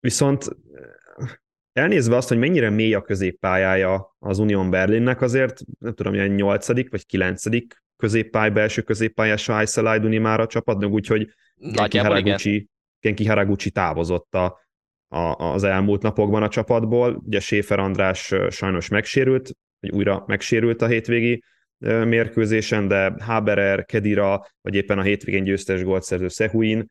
[0.00, 1.28] Viszont eh,
[1.72, 6.90] elnézve azt, hogy mennyire mély a középpályája az Union Berlinnek, azért nem tudom, ilyen nyolcadik
[6.90, 12.68] vagy kilencedik középpály, belső középpályás Aisa Lajduni már a csapatnak, úgyhogy Genki Haraguchi,
[13.00, 14.60] Genki Haraguchi távozott a,
[15.08, 17.22] a, az elmúlt napokban a csapatból.
[17.26, 19.50] Ugye Séfer András eh, sajnos megsérült,
[19.84, 21.42] hogy újra megsérült a hétvégi
[21.78, 26.90] mérkőzésen, de Haberer, Kedira, vagy éppen a hétvégén győztes gólt szerző Sehuin,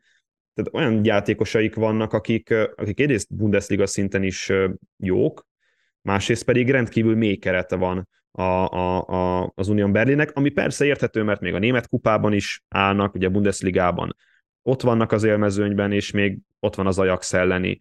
[0.53, 4.51] tehát olyan játékosaik vannak, akik, akik egyrészt Bundesliga szinten is
[4.97, 5.47] jók,
[6.01, 11.23] másrészt pedig rendkívül mély kerete van a, a, a, az Unión Berlinnek, ami persze érthető,
[11.23, 14.15] mert még a német kupában is állnak, ugye a Bundesligában
[14.61, 17.79] ott vannak az élmezőnyben, és még ott van az Ajax elleni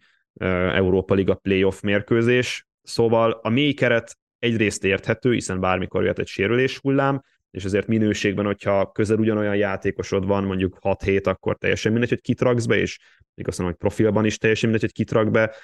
[0.73, 6.77] Európa Liga playoff mérkőzés, szóval a mély keret egyrészt érthető, hiszen bármikor jöhet egy sérülés
[6.77, 12.21] hullám, és azért minőségben, hogyha közel ugyanolyan játékosod van, mondjuk 6-7, akkor teljesen mindegy, hogy
[12.21, 12.99] kit raksz be, és
[13.35, 15.55] még azt mondom, hogy profilban is teljesen mindegy, hogy kit rak be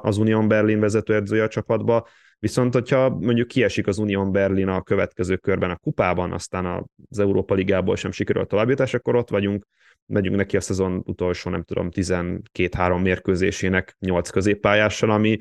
[0.00, 2.08] az Union Berlin vezetőedzője a csapatba,
[2.38, 7.54] viszont hogyha mondjuk kiesik az Union Berlin a következő körben a kupában, aztán az Európa
[7.54, 9.66] Ligából sem sikerül a továbbjutás, akkor ott vagyunk,
[10.06, 15.36] megyünk neki a szezon utolsó, nem tudom, 12-3 mérkőzésének 8 középpályással, ami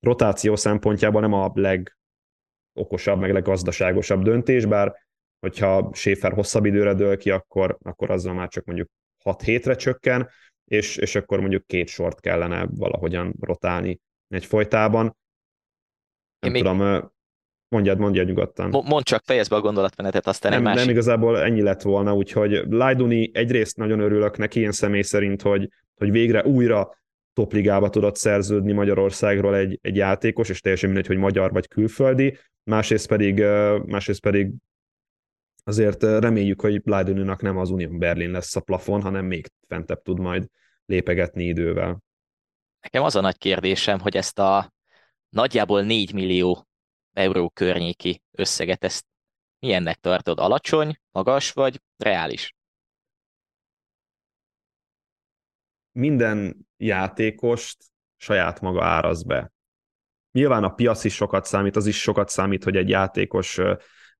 [0.00, 5.08] rotáció szempontjából nem a legokosabb, meg leggazdaságosabb döntés, bár
[5.40, 8.88] hogyha Schaefer hosszabb időre dől ki, akkor, akkor azzal már csak mondjuk
[9.24, 10.28] 6 hétre csökken,
[10.64, 15.16] és, és akkor mondjuk két sort kellene valahogyan rotálni egy folytában.
[16.38, 17.02] Nem Én tudom, még...
[17.68, 18.68] Mondjad, mondjad nyugodtan.
[18.70, 20.80] Mondd csak, fejezd be a gondolatmenetet, aztán nem, egy másik.
[20.80, 25.68] Nem igazából ennyi lett volna, úgyhogy Lajduni egyrészt nagyon örülök neki, én személy szerint, hogy,
[25.94, 26.99] hogy végre újra
[27.40, 33.08] topligába tudott szerződni Magyarországról egy, egy játékos, és teljesen mindegy, hogy magyar vagy külföldi, másrészt
[33.08, 33.38] pedig,
[33.86, 34.52] másrészt pedig
[35.64, 40.18] azért reméljük, hogy Lajduninak nem az Union Berlin lesz a plafon, hanem még fentebb tud
[40.18, 40.46] majd
[40.84, 42.02] lépegetni idővel.
[42.80, 44.72] Nekem az a nagy kérdésem, hogy ezt a
[45.28, 46.66] nagyjából 4 millió
[47.12, 49.06] euró környéki összeget, ezt
[49.58, 50.38] milyennek tartod?
[50.38, 52.54] Alacsony, magas vagy reális?
[55.92, 57.76] Minden játékost
[58.16, 59.52] saját maga áraz be.
[60.32, 63.60] Nyilván a piac is sokat számít, az is sokat számít, hogy egy játékos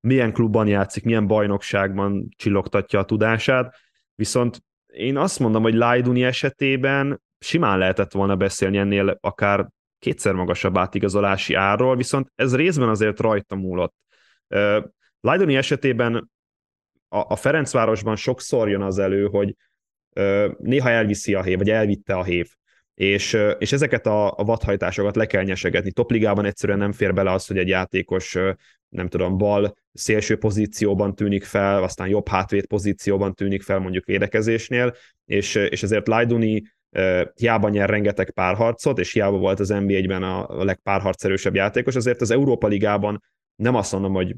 [0.01, 3.77] milyen klubban játszik, milyen bajnokságban csillogtatja a tudását,
[4.15, 9.69] viszont én azt mondom, hogy Lajduni esetében simán lehetett volna beszélni ennél akár
[9.99, 13.95] kétszer magasabb átigazolási árról, viszont ez részben azért rajta múlott.
[15.21, 16.31] Lajdoni esetében
[17.09, 19.57] a, a Ferencvárosban sokszor jön az elő, hogy
[20.59, 22.49] néha elviszi a hév, vagy elvitte a hév,
[22.95, 25.93] és, és ezeket a, a vadhajtásokat le kell nyesegetni.
[25.93, 28.37] Topligában egyszerűen nem fér bele az, hogy egy játékos
[28.89, 34.95] nem tudom, bal szélső pozícióban tűnik fel, aztán jobb hátvét pozícióban tűnik fel mondjuk védekezésnél,
[35.25, 36.63] és, és ezért Lajduni
[37.35, 42.67] hiába nyer rengeteg párharcot, és hiába volt az NBA-ben a legpárharcerősebb játékos, azért az Európa
[42.67, 43.23] Ligában
[43.57, 44.35] nem azt mondom, hogy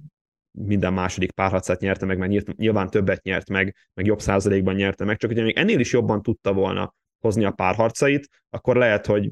[0.53, 5.17] minden második párharcát nyerte meg, mert nyilván többet nyert meg, meg jobb százalékban nyerte meg,
[5.17, 9.31] csak hogyha még ennél is jobban tudta volna hozni a párharcait, akkor lehet, hogy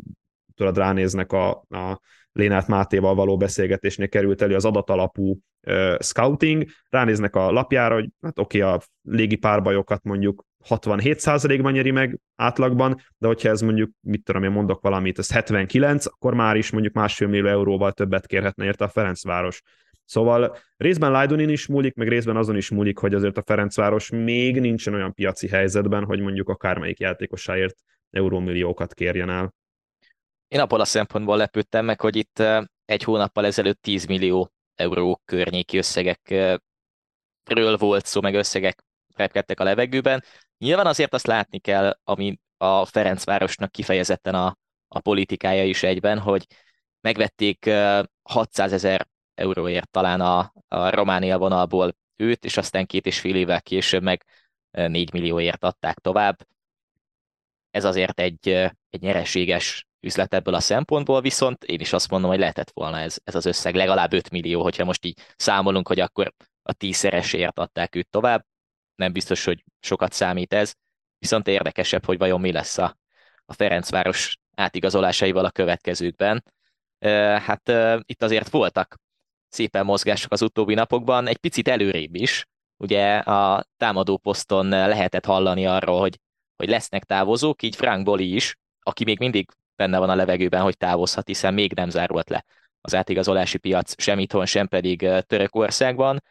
[0.55, 2.01] tudod, ránéznek a, a
[2.33, 8.39] Lénát Mátéval való beszélgetésnél került elő az adatalapú uh, scouting, ránéznek a lapjára, hogy hát
[8.39, 14.25] oké, okay, a légi párbajokat mondjuk 67%-ban nyeri meg átlagban, de hogyha ez mondjuk, mit
[14.25, 18.65] tudom én mondok valamit, ez 79, akkor már is mondjuk másfél millió euróval többet kérhetne
[18.65, 19.63] érte a Ferencváros.
[20.11, 24.61] Szóval részben Lajdonin is múlik, meg részben azon is múlik, hogy azért a Ferencváros még
[24.61, 27.77] nincsen olyan piaci helyzetben, hogy mondjuk akármelyik játékosáért
[28.11, 29.55] eurómilliókat kérjen el.
[30.49, 32.43] Én abból a szempontból lepődtem meg, hogy itt
[32.85, 36.59] egy hónappal ezelőtt 10 millió euró környéki összegekről
[37.77, 38.85] volt szó, meg összegek
[39.17, 40.25] repkedtek a levegőben.
[40.59, 44.57] Nyilván azért azt látni kell, ami a Ferencvárosnak kifejezetten a,
[44.89, 46.47] a politikája is egyben, hogy
[47.01, 47.71] megvették
[48.23, 49.09] 600 ezer
[49.41, 54.25] euróért talán a, a Románia vonalból őt, és aztán két és fél évvel később meg
[54.71, 56.37] 4 millióért adták tovább.
[57.71, 58.49] Ez azért egy,
[58.91, 63.19] egy nyereséges üzlet ebből a szempontból, viszont én is azt mondom, hogy lehetett volna ez,
[63.25, 67.95] ez az összeg legalább 5 millió, hogyha most így számolunk, hogy akkor a tízszeresért adták
[67.95, 68.47] őt tovább.
[68.95, 70.75] Nem biztos, hogy sokat számít ez,
[71.19, 72.99] viszont érdekesebb, hogy vajon mi lesz a,
[73.45, 76.45] a Ferencváros átigazolásaival a következőkben.
[77.39, 77.73] Hát
[78.05, 79.00] itt azért voltak
[79.51, 82.47] szépen mozgások az utóbbi napokban, egy picit előrébb is.
[82.77, 86.19] Ugye a támadó poszton lehetett hallani arról, hogy,
[86.57, 90.77] hogy lesznek távozók, így Frank Boli is, aki még mindig benne van a levegőben, hogy
[90.77, 92.45] távozhat, hiszen még nem zárult le
[92.81, 96.23] az átigazolási piac sem itthon, sem pedig Törökországban.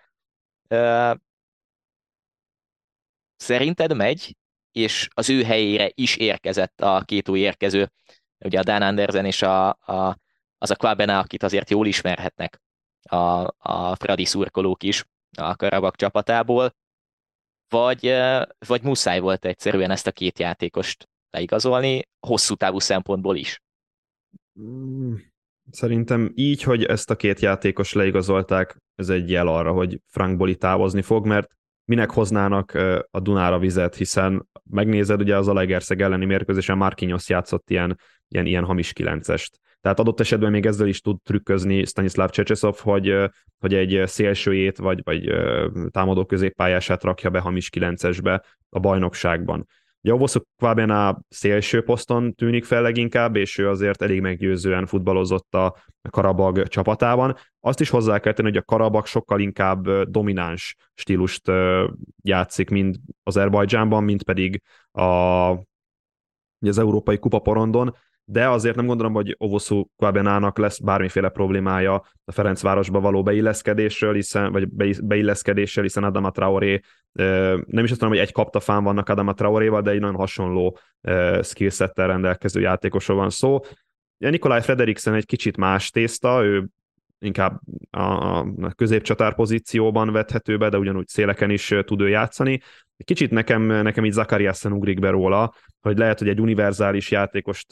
[3.36, 4.36] Szerinted megy,
[4.72, 7.92] és az ő helyére is érkezett a két új érkező,
[8.38, 10.18] ugye a Dan Andersen és a, a,
[10.58, 12.62] az a Kwabena, akit azért jól ismerhetnek
[13.02, 15.06] a, a Fradi szurkolók is
[15.38, 16.76] a Karabak csapatából,
[17.70, 18.14] vagy,
[18.68, 23.62] vagy muszáj volt egyszerűen ezt a két játékost leigazolni, hosszú távú szempontból is.
[24.60, 25.16] Mm,
[25.72, 30.56] szerintem így, hogy ezt a két játékos leigazolták, ez egy jel arra, hogy Frank Boli
[30.56, 32.74] távozni fog, mert minek hoznának
[33.12, 38.64] a Dunára vizet, hiszen megnézed, ugye az Alegerszeg elleni mérkőzésen Marquinhos játszott ilyen, ilyen, ilyen
[38.64, 39.60] hamis kilencest.
[39.82, 43.16] Tehát adott esetben még ezzel is tud trükközni Stanislav Csecseszov, hogy,
[43.60, 45.32] hogy egy szélsőjét vagy, vagy
[45.90, 49.68] támadó középpályását rakja be hamis kilencesbe a bajnokságban.
[50.02, 55.76] Ugye Ovoszuk Kvabena szélső poszton tűnik fel leginkább, és ő azért elég meggyőzően futballozott a
[56.10, 57.36] Karabag csapatában.
[57.60, 61.52] Azt is hozzá kell tenni, hogy a Karabag sokkal inkább domináns stílust
[62.24, 64.62] játszik, mind Azerbajdzsánban, mint pedig
[64.92, 65.04] a,
[66.60, 67.96] az Európai Kupa porondon,
[68.32, 71.94] de azért nem gondolom, hogy Ovoszú Kwabenának lesz bármiféle problémája
[72.26, 74.68] a Ferencvárosba való beilleszkedésről, hiszen, vagy
[75.04, 76.80] beilleszkedéssel, hiszen Adama Traoré,
[77.66, 80.78] nem is azt mondom, hogy egy kaptafán vannak Adama Traoréval, de egy nagyon hasonló
[81.42, 83.60] skillsettel rendelkező játékosról van szó.
[84.18, 86.68] Nikolaj Frederiksen egy kicsit más tészta, ő
[87.20, 87.60] inkább
[87.92, 92.62] a középcsatár pozícióban vethető be, de ugyanúgy széleken is tud ő játszani.
[93.04, 97.68] Kicsit nekem, nekem így Zakariasen ugrik be róla, hogy lehet, hogy egy univerzális játékost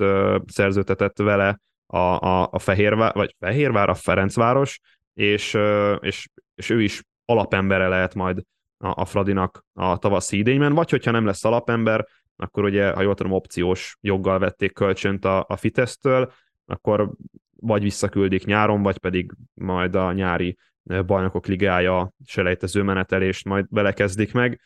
[0.45, 4.79] szerződtetett vele a, a, a Fehérvár, vagy Fehérvár, a Ferencváros,
[5.13, 5.57] és,
[5.99, 8.41] és, és ő is alapembere lehet majd
[8.77, 13.15] a, a Fradinak a tavaszi idényben, vagy hogyha nem lesz alapember, akkor ugye, ha jól
[13.15, 16.31] tudom, opciós joggal vették kölcsönt a, a Fitesztől,
[16.65, 17.11] akkor
[17.59, 24.61] vagy visszaküldik nyáron, vagy pedig majd a nyári bajnokok ligája selejtező menetelést majd belekezdik meg.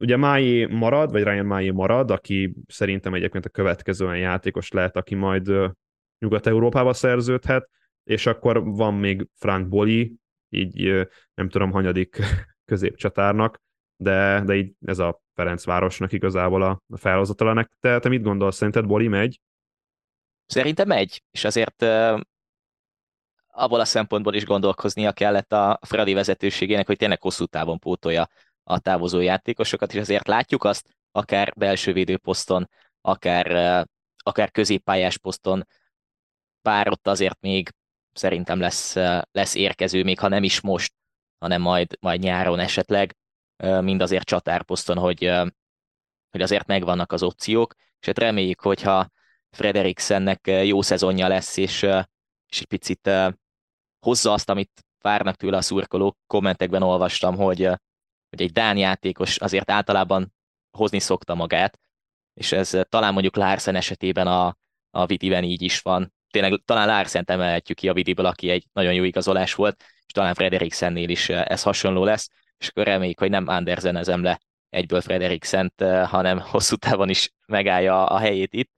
[0.00, 4.96] Ugye Mái marad, vagy Ryan Mái marad, aki szerintem egyébként a következő olyan játékos lehet,
[4.96, 5.50] aki majd
[6.18, 7.70] Nyugat-Európába szerződhet,
[8.04, 10.14] és akkor van még Frank Boli,
[10.48, 12.18] így nem tudom, hanyadik
[12.70, 13.62] középcsatárnak,
[13.96, 17.68] de, de így ez a Ferencvárosnak igazából a, felhozatala.
[17.80, 19.40] Te, te mit gondolsz, szerinted Boli megy?
[20.46, 21.82] Szerintem megy, és azért
[23.46, 28.28] abból a szempontból is gondolkoznia kellett a Fradi vezetőségének, hogy tényleg hosszú távon pótolja
[28.64, 32.68] a távozó játékosokat, és azért látjuk azt, akár belső védőposzton,
[33.00, 35.66] akár, akár középpályás poszton,
[36.62, 37.74] bár ott azért még
[38.12, 38.94] szerintem lesz,
[39.30, 40.92] lesz érkező, még ha nem is most,
[41.38, 43.16] hanem majd, majd nyáron esetleg,
[43.80, 45.32] mind azért csatárposzton, hogy,
[46.30, 49.08] hogy azért megvannak az opciók, és hát reméljük, hogyha
[49.50, 51.82] Frederiksennek jó szezonja lesz, és,
[52.46, 53.10] és egy picit
[54.00, 56.18] hozza azt, amit várnak tőle a szurkolók.
[56.26, 57.68] Kommentekben olvastam, hogy,
[58.30, 60.34] hogy egy Dán játékos azért általában
[60.70, 61.78] hozni szokta magát,
[62.34, 64.56] és ez talán mondjuk Larsen esetében a,
[64.90, 66.14] a Vidiben így is van.
[66.30, 70.34] Tényleg talán Larsen emelhetjük ki a Vidiből, aki egy nagyon jó igazolás volt, és talán
[70.34, 76.40] Frederiksennél is ez hasonló lesz, és akkor reméljük, hogy nem ezem le egyből Frederiksent, hanem
[76.40, 78.70] hosszú távon is megállja a helyét itt.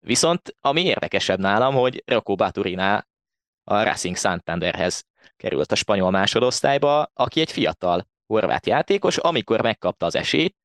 [0.00, 3.06] Viszont ami érdekesebb nálam, hogy Rocco Baturina
[3.64, 5.04] a Racing Santanderhez
[5.36, 10.56] került a spanyol másodosztályba, aki egy fiatal horvát játékos, amikor megkapta az esélyt,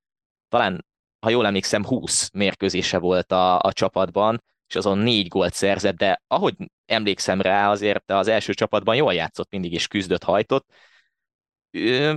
[0.49, 0.85] talán,
[1.19, 6.21] ha jól emlékszem, 20 mérkőzése volt a, a csapatban, és azon négy gólt szerzett, de
[6.27, 10.65] ahogy emlékszem rá, azért az első csapatban jól játszott, mindig is küzdött, hajtott.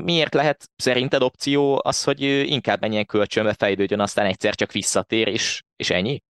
[0.02, 5.62] Miért lehet szerinted opció az, hogy inkább menjen kölcsönbe, fejlődjön, aztán egyszer csak visszatér, és,
[5.76, 6.22] és ennyi?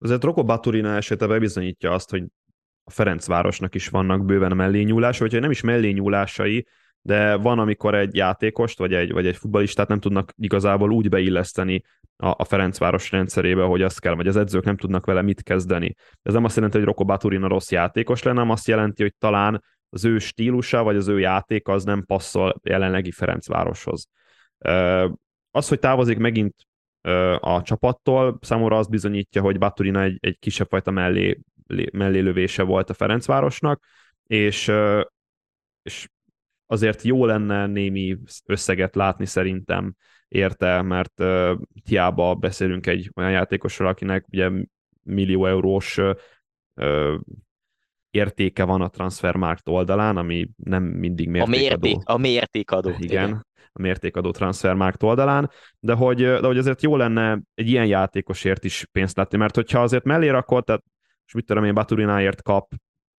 [0.00, 2.24] Azért Roko Baturina esete bebizonyítja azt, hogy
[2.84, 6.66] a Ferencvárosnak is vannak bőven a mellényúlása, vagy nem is mellényúlásai,
[7.02, 11.82] de van, amikor egy játékost, vagy egy, vagy egy futbalistát nem tudnak igazából úgy beilleszteni
[12.16, 15.94] a, a Ferencváros rendszerébe, hogy azt kell, vagy az edzők nem tudnak vele mit kezdeni.
[16.22, 19.62] Ez nem azt jelenti, hogy Roko Baturina rossz játékos lenne, hanem azt jelenti, hogy talán
[19.90, 24.08] az ő stílusa, vagy az ő játék az nem passzol jelenlegi Ferencvároshoz.
[25.50, 26.54] Az, hogy távozik megint
[27.40, 31.40] a csapattól, számomra az bizonyítja, hogy Baturina egy, egy kisebb fajta mellé,
[31.92, 33.84] mellélövése volt a Ferencvárosnak,
[34.26, 34.72] és,
[35.82, 36.08] és
[36.72, 39.94] azért jó lenne némi összeget látni szerintem
[40.28, 44.50] érte, mert uh, hiába beszélünk egy olyan játékosról, akinek ugye
[45.02, 45.98] millió eurós
[46.74, 47.14] uh,
[48.10, 51.56] értéke van a transfermarkt oldalán, ami nem mindig mértékadó.
[51.56, 52.88] A, mérték, a mértékadó.
[52.88, 57.86] Igen, igen, a mértékadó transfermarkt oldalán, de hogy, de hogy azért jó lenne egy ilyen
[57.86, 60.82] játékosért is pénzt látni, mert hogyha azért mellé rakod, tehát
[61.26, 62.72] és mit tudom én, Baturináért kap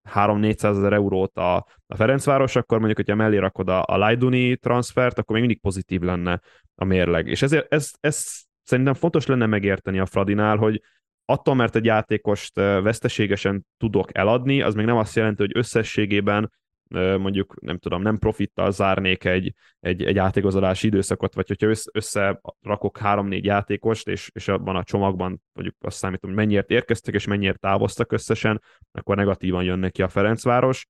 [0.10, 1.56] 3-400 ezer eurót a,
[1.88, 6.02] a Ferencváros, akkor mondjuk, hogyha mellé rakod a, a Lajduni transfert, akkor még mindig pozitív
[6.02, 6.42] lenne
[6.76, 7.28] a mérleg.
[7.28, 8.26] És ezért ez, ez
[8.64, 10.82] szerintem fontos lenne megérteni a Fradinál, hogy
[11.26, 16.52] attól, mert egy játékost veszteségesen tudok eladni, az még nem azt jelenti, hogy összességében
[16.94, 22.98] mondjuk nem tudom, nem profittal zárnék egy, egy, egy játékozolási időszakot, vagy hogyha össze, összerakok
[22.98, 27.60] három-négy játékost, és, és abban a csomagban mondjuk azt számítom, hogy mennyiért érkeztek, és mennyiért
[27.60, 30.88] távoztak összesen, akkor negatívan jön neki a Ferencváros.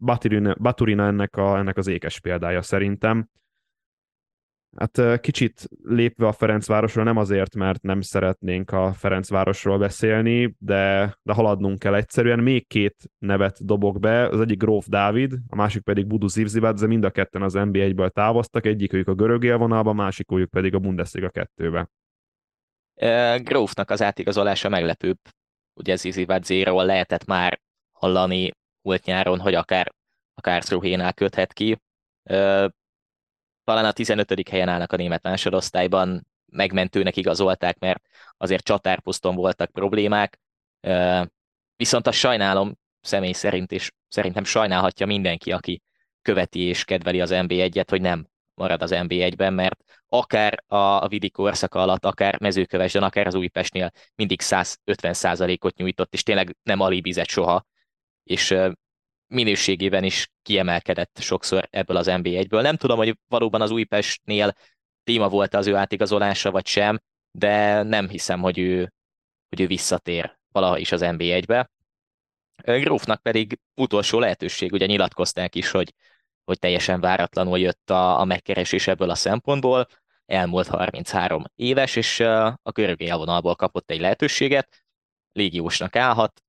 [0.00, 3.28] Baturina, Baturina ennek, a, ennek az ékes példája szerintem.
[4.76, 11.32] Hát kicsit lépve a Ferencvárosról, nem azért, mert nem szeretnénk a Ferencvárosról beszélni, de, de
[11.32, 12.38] haladnunk kell egyszerűen.
[12.38, 16.86] Még két nevet dobok be, az egyik Gróf Dávid, a másik pedig Budu Zivzivad, de
[16.86, 21.88] mind a ketten az NBA-ből távoztak, egyikük a görög élvonalba, másikük pedig a Bundesliga kettőbe.
[23.42, 25.18] Grófnak az átigazolása meglepőbb.
[25.74, 27.60] Ugye Zivzivad lehetett már
[27.92, 28.50] hallani
[28.82, 29.92] volt nyáron, hogy akár,
[30.34, 31.78] akár Szruhénál köthet ki
[33.70, 34.48] talán a 15.
[34.48, 38.02] helyen állnak a német másodosztályban, megmentőnek igazolták, mert
[38.36, 40.40] azért csatárposzton voltak problémák,
[41.76, 45.82] viszont a sajnálom személy szerint, és szerintem sajnálhatja mindenki, aki
[46.22, 51.80] követi és kedveli az NB1-et, hogy nem marad az NB1-ben, mert akár a Vidi korszaka
[51.82, 57.66] alatt, akár mezőkövesden, akár az Újpestnél mindig 150%-ot nyújtott, és tényleg nem alibizett soha,
[58.24, 58.54] és
[59.30, 62.62] minőségében is kiemelkedett sokszor ebből az NB1-ből.
[62.62, 64.52] Nem tudom, hogy valóban az Újpestnél
[65.04, 67.00] téma volt az ő átigazolása, vagy sem,
[67.30, 68.92] de nem hiszem, hogy ő,
[69.48, 71.70] hogy ő visszatér valaha is az NB1-be.
[72.62, 75.94] Grófnak pedig utolsó lehetőség, ugye nyilatkozták is, hogy,
[76.44, 79.86] hogy teljesen váratlanul jött a, a megkeresés ebből a szempontból,
[80.26, 82.20] elmúlt 33 éves, és
[82.62, 84.84] a görög élvonalból kapott egy lehetőséget,
[85.32, 86.42] légiósnak állhat,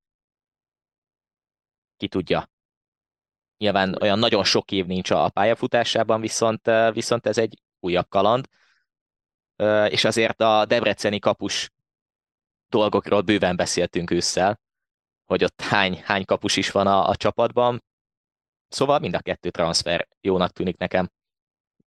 [1.96, 2.51] ki tudja.
[3.62, 8.48] Nyilván olyan nagyon sok év nincs a pályafutásában, viszont, viszont ez egy újabb kaland,
[9.88, 11.70] és azért a debreceni kapus
[12.68, 14.60] dolgokról bőven beszéltünk ősszel,
[15.24, 17.82] hogy ott hány, hány kapus is van a, a csapatban.
[18.68, 21.10] Szóval mind a kettő transfer jónak tűnik nekem.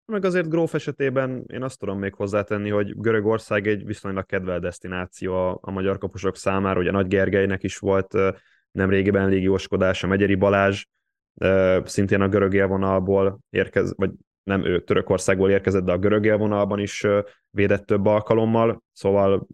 [0.05, 5.33] Meg azért Gróf esetében én azt tudom még hozzátenni, hogy Görögország egy viszonylag kedvelt destináció
[5.33, 8.13] a, a magyar kapusok számára, ugye Nagy Gergelynek is volt
[8.71, 10.85] nem régiben légióskodása, Megyeri Balázs,
[11.83, 14.11] szintén a görög élvonalból érkez, vagy
[14.43, 17.05] nem ő Törökországból érkezett, de a görög élvonalban is
[17.49, 19.47] védett több alkalommal, szóval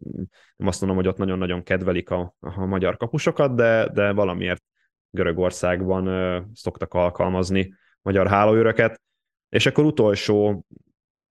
[0.56, 4.64] nem azt mondom, hogy ott nagyon-nagyon kedvelik a, a magyar kapusokat, de, de valamiért
[5.10, 9.02] Görögországban szoktak alkalmazni magyar hálóőröket.
[9.50, 10.66] És akkor utolsó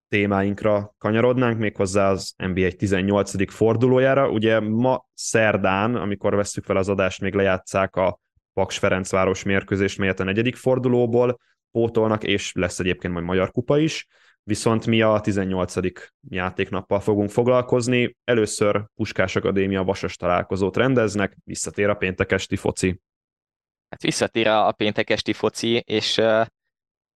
[0.09, 3.53] témáinkra kanyarodnánk, méghozzá az NBA 18.
[3.53, 4.31] fordulójára.
[4.31, 8.21] Ugye ma szerdán, amikor vesszük fel az adást, még lejátszák a
[8.53, 11.39] Paks Ferencváros mérkőzést, melyet a negyedik fordulóból
[11.71, 14.07] pótolnak, és lesz egyébként majd Magyar Kupa is,
[14.43, 15.75] viszont mi a 18.
[16.29, 18.17] játéknappal fogunk foglalkozni.
[18.25, 23.01] Először Puskás Akadémia vasas találkozót rendeznek, visszatér a péntekesti foci.
[23.89, 26.47] Hát visszatér a péntekesti foci, és uh,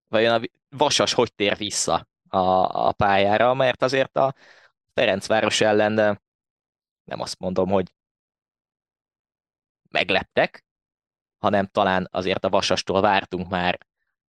[0.08, 2.38] vajon a vasas hogy tér vissza a,
[2.86, 4.34] a pályára, mert azért a
[4.94, 6.20] Ferencváros ellen
[7.04, 7.94] nem azt mondom, hogy
[9.90, 10.63] megleptek,
[11.44, 13.78] hanem talán azért a Vasastól vártunk már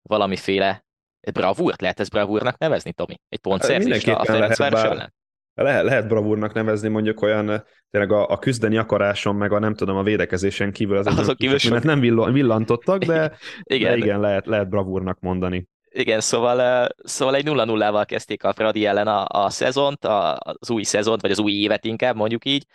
[0.02, 0.86] valamiféle
[1.34, 3.16] bravúrt, lehet ez bravúrnak nevezni, Tomi?
[3.30, 5.14] Egy pontszerzést a Ferencváros lehet, ellen?
[5.54, 9.98] Lehet, lehet bravúrnak nevezni mondjuk olyan, tényleg a, a küzdeni akaráson, meg a nem tudom,
[9.98, 11.84] a védekezésen kívül az azok kívül sok...
[11.84, 12.00] nem
[12.34, 15.68] villantottak, de igen, de igen lehet, lehet bravúrnak mondani.
[15.90, 20.84] Igen, szóval, szóval egy 0-0-val kezdték a Fradi ellen a, a szezont, a, az új
[20.84, 22.66] szezont, vagy az új évet inkább, mondjuk így,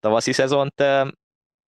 [0.00, 0.84] tavaszi szezont,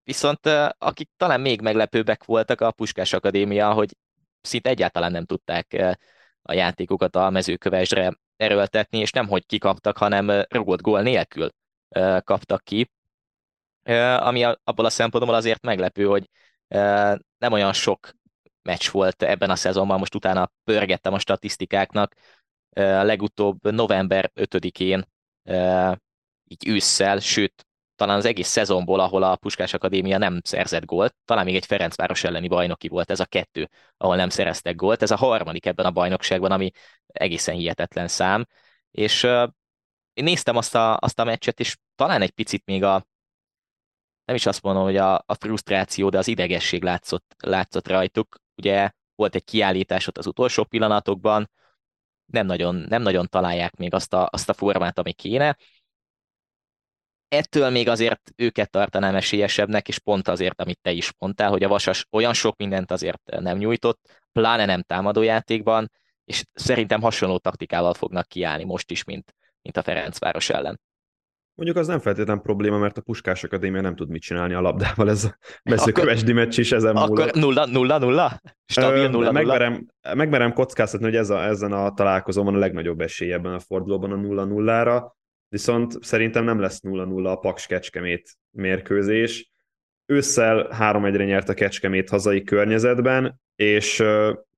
[0.06, 0.46] viszont
[0.78, 3.96] akik talán még meglepőbbek voltak a Puskás Akadémia, hogy
[4.40, 5.96] szinte egyáltalán nem tudták
[6.42, 11.48] a játékokat a mezőkövesdre erőltetni, és nem hogy kikaptak, hanem rugott gól nélkül
[12.24, 12.90] kaptak ki,
[14.18, 16.30] ami abból a szempontból azért meglepő, hogy
[17.38, 18.10] nem olyan sok
[18.62, 22.14] meccs volt ebben a szezonban, most utána pörgettem a statisztikáknak,
[22.70, 25.04] legutóbb november 5-én,
[26.44, 27.65] így ősszel, sőt,
[27.96, 32.24] talán az egész szezonból, ahol a Puskás Akadémia nem szerzett gólt, talán még egy Ferencváros
[32.24, 35.90] elleni bajnoki volt ez a kettő, ahol nem szereztek gólt, ez a harmadik ebben a
[35.90, 36.70] bajnokságban, ami
[37.06, 38.46] egészen hihetetlen szám,
[38.90, 39.48] és uh,
[40.12, 43.06] én néztem azt a, azt a meccset, és talán egy picit még a,
[44.24, 48.36] nem is azt mondom, hogy a, a frusztráció, de az idegesség látszott, látszott rajtuk.
[48.56, 51.50] Ugye volt egy kiállítás ott az utolsó pillanatokban,
[52.26, 55.56] nem nagyon, nem nagyon találják még azt a, azt a formát, ami kéne.
[57.28, 61.68] Ettől még azért őket tartanám esélyesebbnek, és pont azért, amit te is mondtál, hogy a
[61.68, 64.00] Vasas olyan sok mindent azért nem nyújtott,
[64.32, 65.90] pláne nem támadójátékban,
[66.24, 70.80] és szerintem hasonló taktikával fognak kiállni most is, mint, mint a Ferencváros ellen.
[71.54, 75.10] Mondjuk az nem feltétlenül probléma, mert a Puskás Akadémia nem tud mit kicsinálni a labdával,
[75.10, 77.18] ez a mezőkövesdi meccs is ezen múlott.
[77.18, 78.40] Akkor nulla, nulla, nulla?
[78.66, 83.32] Stabil nulla, megmerem, megmerem kockáztatni, hogy ez a, ezen a találkozón van a legnagyobb esély
[83.32, 85.15] ebben a fordulóban a nulla nullára,
[85.48, 89.50] viszont szerintem nem lesz nulla nulla a Paks Kecskemét mérkőzés.
[90.06, 94.04] Ősszel 3-1-re nyert a Kecskemét hazai környezetben, és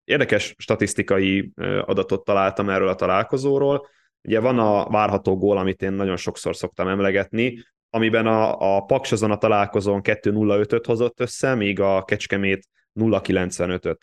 [0.05, 1.53] érdekes statisztikai
[1.85, 3.87] adatot találtam erről a találkozóról,
[4.23, 9.13] Ugye van a várható gól, amit én nagyon sokszor szoktam emlegetni, amiben a, a Paks
[9.13, 13.99] azon a találkozón 2-0-5-öt hozott össze, míg a Kecskemét 0-95-öt,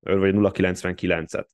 [0.00, 1.46] vagy 0-99-et.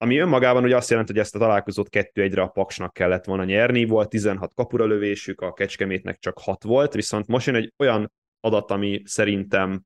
[0.00, 3.84] Ami önmagában ugye azt jelenti, hogy ezt a találkozót 2-1-re a Paksnak kellett volna nyerni,
[3.84, 8.70] volt 16 kapura lövésük, a Kecskemétnek csak 6 volt, viszont most jön egy olyan adat,
[8.70, 9.82] ami szerintem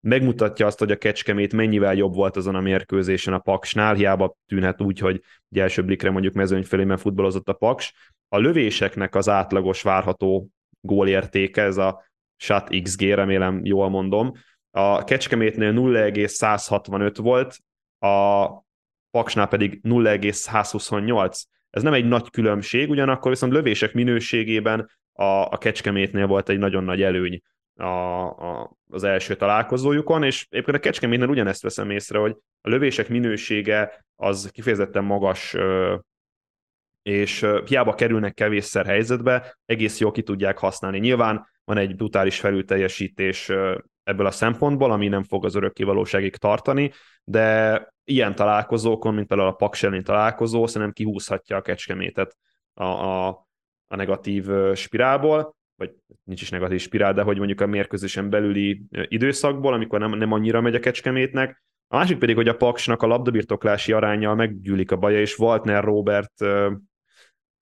[0.00, 4.80] megmutatja azt, hogy a Kecskemét mennyivel jobb volt azon a mérkőzésen a Paksnál, hiába tűnhet
[4.80, 7.94] úgy, hogy egy első blikre mondjuk mezőnyfélében futballozott a Paks.
[8.28, 10.48] A lövéseknek az átlagos várható
[10.80, 12.04] gólértéke, ez a
[12.36, 14.32] shot XG, remélem jól mondom,
[14.70, 17.56] a Kecskemétnél 0,165 volt,
[17.98, 18.46] a
[19.14, 21.42] Paksnál pedig 0,128.
[21.70, 26.84] Ez nem egy nagy különbség, ugyanakkor viszont lövések minőségében a, a Kecskemétnél volt egy nagyon
[26.84, 27.42] nagy előny
[27.76, 33.08] a, a, az első találkozójukon, és éppen a Kecskemétnél ugyanezt veszem észre, hogy a lövések
[33.08, 35.56] minősége az kifejezetten magas,
[37.02, 40.98] és hiába kerülnek kevésszer helyzetbe, egész jól ki tudják használni.
[40.98, 43.50] Nyilván van egy brutális felülteljesítés
[44.04, 46.92] ebből a szempontból, ami nem fog az örökkivalóságig tartani,
[47.24, 52.36] de ilyen találkozókon, mint például a Paks találkozó, szerintem kihúzhatja a kecskemétet
[52.74, 53.28] a, a,
[53.86, 55.94] a negatív spirálból, vagy
[56.24, 60.60] nincs is negatív spirál, de hogy mondjuk a mérkőzésen belüli időszakból, amikor nem, nem annyira
[60.60, 61.62] megy a kecskemétnek.
[61.88, 66.44] A másik pedig, hogy a Paksnak a labdabirtoklási arányjal meggyűlik a baja, és Waltner Robert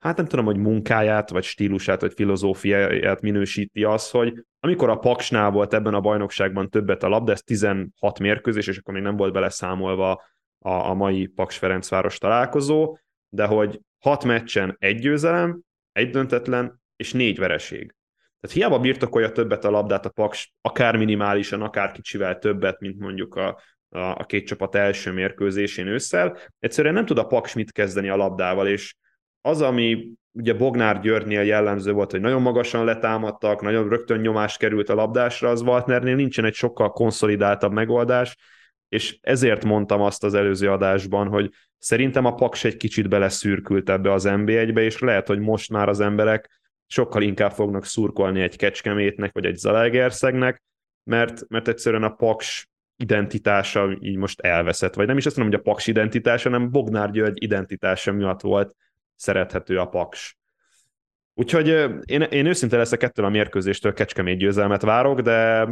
[0.03, 5.51] hát nem tudom, hogy munkáját, vagy stílusát, vagy filozófiáját minősíti az, hogy amikor a Paksnál
[5.51, 9.33] volt ebben a bajnokságban többet a labda, ez 16 mérkőzés, és akkor még nem volt
[9.33, 10.11] beleszámolva
[10.59, 12.99] a, a mai Paks Ferencváros találkozó,
[13.29, 15.61] de hogy hat meccsen egy győzelem,
[15.93, 17.95] egy döntetlen és négy vereség.
[18.41, 23.35] Tehát hiába birtokolja többet a labdát a Paks, akár minimálisan, akár kicsivel többet, mint mondjuk
[23.35, 28.09] a, a, a két csapat első mérkőzésén ősszel, egyszerűen nem tud a Paks mit kezdeni
[28.09, 28.95] a labdával, és
[29.43, 34.89] az, ami ugye Bognár Györgynél jellemző volt, hogy nagyon magasan letámadtak, nagyon rögtön nyomás került
[34.89, 38.37] a labdásra, az Waltnernél nincsen egy sokkal konszolidáltabb megoldás,
[38.89, 44.13] és ezért mondtam azt az előző adásban, hogy szerintem a Paks egy kicsit beleszürkült ebbe
[44.13, 49.33] az NB1-be, és lehet, hogy most már az emberek sokkal inkább fognak szurkolni egy Kecskemétnek,
[49.33, 50.63] vagy egy Zalaegerszegnek,
[51.05, 52.67] mert, mert egyszerűen a Paks
[52.97, 57.11] identitása így most elveszett, vagy nem is azt mondom, hogy a Paks identitása, hanem Bognár
[57.11, 58.75] György identitása miatt volt
[59.23, 60.37] szerethető a Paks.
[61.35, 61.69] Úgyhogy
[62.05, 65.69] én, én őszinte leszek ettől a mérkőzéstől kecskemét győzelmet várok, de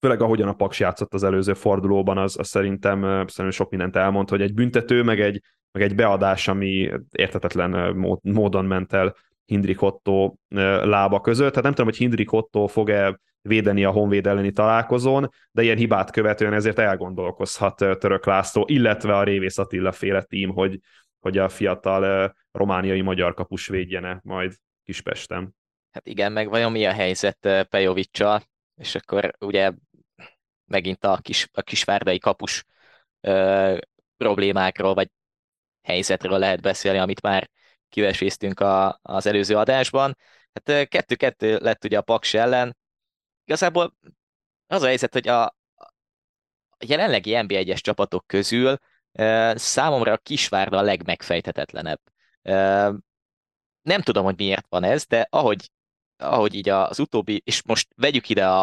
[0.00, 4.28] főleg ahogyan a Paks játszott az előző fordulóban, az, az szerintem, szerintem sok mindent elmond,
[4.28, 5.42] hogy egy büntető, meg egy,
[5.72, 10.34] meg egy beadás, ami értetetlen módon ment el Hindrik Otto
[10.82, 11.48] lába között.
[11.48, 16.10] Tehát nem tudom, hogy Hindrik Otto fog-e védeni a Honvéd elleni találkozón, de ilyen hibát
[16.10, 20.80] követően ezért elgondolkozhat Török László, illetve a Révész Attila féle tím, hogy,
[21.28, 24.54] hogy a fiatal romániai magyar kapus védjene majd
[24.84, 25.50] Kispestem.
[25.90, 28.42] Hát igen, meg vajon mi a helyzet Pejovicsal,
[28.74, 29.72] és akkor ugye
[30.64, 32.64] megint a, kis, a kisvárdai kapus
[33.20, 33.78] ö,
[34.16, 35.08] problémákról, vagy
[35.82, 37.50] helyzetről lehet beszélni, amit már
[37.88, 40.16] kiveséztünk a, az előző adásban.
[40.52, 42.76] Hát kettő-kettő lett ugye a Paks ellen.
[43.44, 43.96] Igazából
[44.66, 45.56] az a helyzet, hogy a
[46.86, 48.78] jelenlegi NB1-es csapatok közül
[49.54, 52.00] Számomra a Kisvárda a legmegfejthetetlenebb.
[53.82, 55.70] Nem tudom, hogy miért van ez, de ahogy,
[56.16, 58.62] ahogy így az utóbbi, és most vegyük ide a,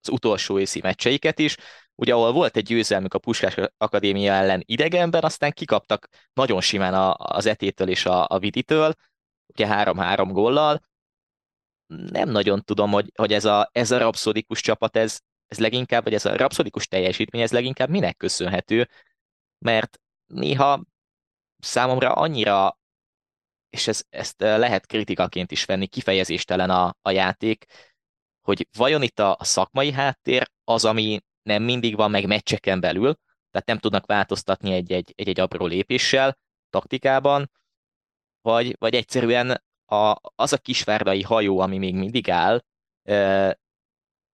[0.00, 1.56] az utolsó észi meccseiket is,
[1.94, 7.14] ugye ahol volt egy győzelmük a Puskás Akadémia ellen idegenben, aztán kikaptak nagyon simán a,
[7.18, 8.94] az etétől és a, a viditől,
[9.46, 10.82] ugye három-három góllal.
[11.86, 16.14] Nem nagyon tudom, hogy, hogy ez, a, ez a rapszodikus csapat, ez, ez leginkább, vagy
[16.14, 18.88] ez a rapszodikus teljesítmény, ez leginkább minek köszönhető,
[19.58, 20.84] mert néha
[21.58, 22.78] számomra annyira,
[23.70, 27.64] és ez, ezt eh, lehet kritikaként is venni, kifejezéstelen a, a játék,
[28.40, 33.14] hogy vajon itt a, a szakmai háttér az, ami nem mindig van meg meccseken belül,
[33.50, 36.38] tehát nem tudnak változtatni egy-egy, egy-egy apró lépéssel,
[36.70, 37.50] taktikában,
[38.40, 42.62] vagy, vagy egyszerűen a, az a kisvárdai hajó, ami még mindig áll,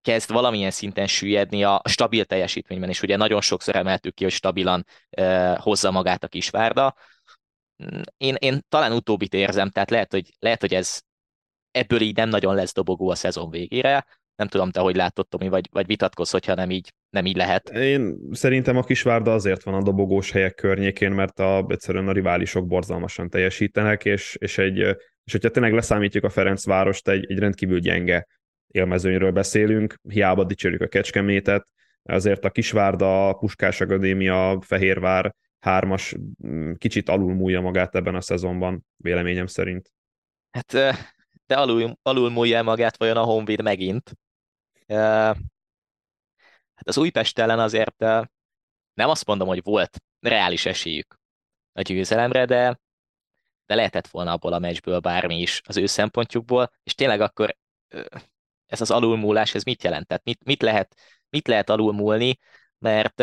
[0.05, 4.87] kezd valamilyen szinten süllyedni a stabil teljesítményben, és ugye nagyon sokszor emeltük ki, hogy stabilan
[5.21, 6.95] uh, hozza magát a kisvárda.
[8.17, 11.01] Én, én talán utóbbit érzem, tehát lehet, hogy, lehet, hogy ez
[11.71, 14.07] ebből így nem nagyon lesz dobogó a szezon végére.
[14.37, 17.69] Nem tudom, te hogy látod, Tomi, vagy, vagy vitatkozz, hogyha nem így, nem így lehet.
[17.69, 22.67] Én szerintem a Kisvárda azért van a dobogós helyek környékén, mert a, egyszerűen a riválisok
[22.67, 24.79] borzalmasan teljesítenek, és, és, egy,
[25.25, 28.27] és hogyha tényleg leszámítjuk a Ferencvárost, egy, egy rendkívül gyenge
[28.75, 31.69] élmezőnyről beszélünk, hiába dicsérjük a Kecskemétet,
[32.03, 36.15] azért a Kisvárda, Puskás Akadémia, Fehérvár hármas
[36.47, 39.93] mm, kicsit alulmúlja magát ebben a szezonban, véleményem szerint.
[40.51, 40.73] Hát
[41.47, 44.13] de alul, alulmúlja magát vajon a Honvéd megint.
[46.75, 47.99] Hát az Újpest ellen azért
[48.95, 51.21] nem azt mondom, hogy volt reális esélyük
[51.73, 52.81] a győzelemre, de,
[53.67, 57.57] de lehetett volna abból a meccsből bármi is az ő szempontjukból, és tényleg akkor
[58.67, 60.21] ez az alulmúlás, ez mit jelent?
[60.25, 60.97] Mit, mit, lehet,
[61.29, 62.39] mit lehet alulmúlni,
[62.79, 63.19] mert,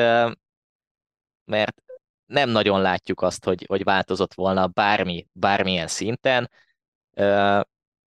[1.46, 1.82] mert
[2.26, 6.50] nem nagyon látjuk azt, hogy, hogy változott volna bármi, bármilyen szinten.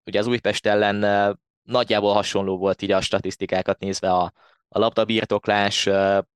[0.05, 4.33] Ugye az Újpest ellen nagyjából hasonló volt így a statisztikákat nézve a,
[4.67, 5.83] a labdabirtoklás,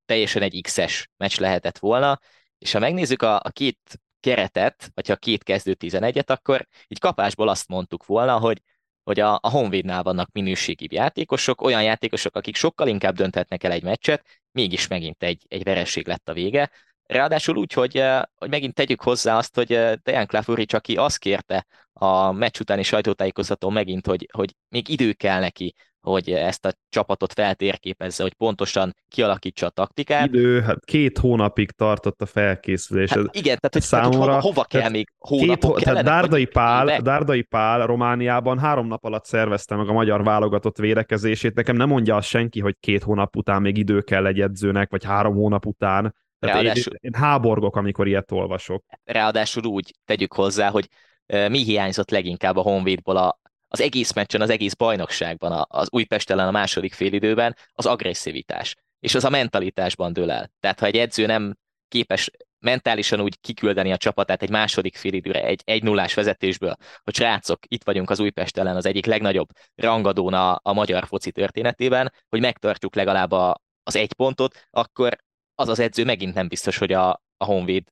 [0.06, 2.20] teljesen egy X-es meccs lehetett volna,
[2.58, 7.48] és ha megnézzük a, a két keretet, vagy ha két kezdő 11-et, akkor így kapásból
[7.48, 8.62] azt mondtuk volna, hogy
[9.08, 13.84] hogy a, a Honvédnál vannak minőségi játékosok, olyan játékosok, akik sokkal inkább dönthetnek el egy
[13.84, 16.72] meccset, mégis megint egy, egy vereség lett a vége.
[17.08, 21.18] Ráadásul úgy, hogy, eh, hogy megint tegyük hozzá azt, hogy eh, Dejan Klafuric, aki azt
[21.18, 25.76] kérte a meccs utáni sajtótájékoztatón megint, hogy, hogy még idő kell neki,
[26.08, 30.28] hogy ezt a csapatot feltérképezze, hogy pontosan kialakítsa a taktikát.
[30.28, 33.10] Idő, hát két hónapig tartott a felkészülés.
[33.10, 36.45] Hát igen, tehát hogy, számomra, tehát, hova, hova kell tehát még hónapok két, tehát Dárdai
[36.45, 41.55] Pál, Dárdai Pál Romániában három nap alatt szervezte meg a magyar válogatott védekezését.
[41.55, 45.03] Nekem nem mondja azt senki, hogy két hónap után még idő kell egy edzőnek, vagy
[45.03, 46.16] három hónap után.
[46.39, 48.83] Tehát Ráadásul, én, én háborgok, amikor ilyet olvasok.
[49.03, 50.88] Ráadásul úgy tegyük hozzá, hogy
[51.25, 56.47] mi hiányzott leginkább a Honvédból a, az egész meccsen, az egész bajnokságban, az Újpest ellen
[56.47, 58.75] a második félidőben az agresszivitás.
[58.99, 60.51] És az a mentalitásban dől el.
[60.59, 61.55] Tehát ha egy edző nem
[61.88, 62.29] képes
[62.59, 67.83] mentálisan úgy kiküldeni a csapatát egy második félidőre, egy, egy nullás vezetésből, hogy srácok, itt
[67.83, 72.95] vagyunk az Újpest ellen az egyik legnagyobb rangadón a, a magyar foci történetében, hogy megtartjuk
[72.95, 75.17] legalább a, az egy pontot, akkor
[75.60, 77.88] az az edző megint nem biztos, hogy a, a Honvéd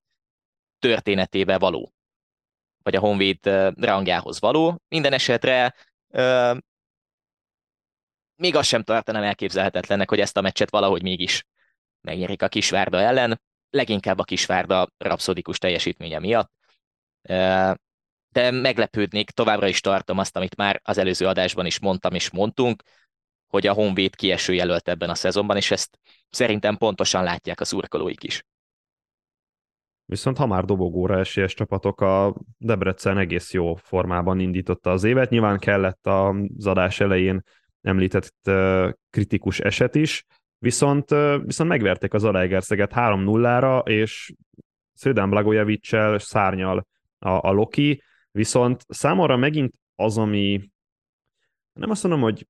[0.80, 1.94] történetébe való
[2.86, 3.46] vagy a Honvéd
[3.76, 4.82] rangjához való.
[4.88, 5.76] Minden esetre
[6.10, 6.58] euh,
[8.36, 11.46] még azt sem tartanám elképzelhetetlennek, hogy ezt a meccset valahogy mégis
[12.02, 16.52] megnyerik a Kisvárda ellen, leginkább a Kisvárda rapszodikus teljesítménye miatt.
[18.30, 22.84] De meglepődnék, továbbra is tartom azt, amit már az előző adásban is mondtam és mondtunk,
[23.56, 26.00] hogy a Honvéd kieső jelölt ebben a szezonban, és ezt
[26.30, 28.44] szerintem pontosan látják a szurkolóik is.
[30.06, 35.30] Viszont ha már dobogóra esélyes csapatok, a Debrecen egész jó formában indította az évet.
[35.30, 37.44] Nyilván kellett az adás elején
[37.82, 38.50] említett
[39.10, 40.26] kritikus eset is,
[40.58, 41.10] viszont,
[41.44, 44.34] viszont megverték az Alegerszeget 3-0-ra, és
[44.94, 46.88] Szödán Blagojevicsel szárnyal
[47.20, 48.02] a, a Loki,
[48.32, 50.70] viszont számomra megint az, ami
[51.74, 52.48] nem azt mondom, hogy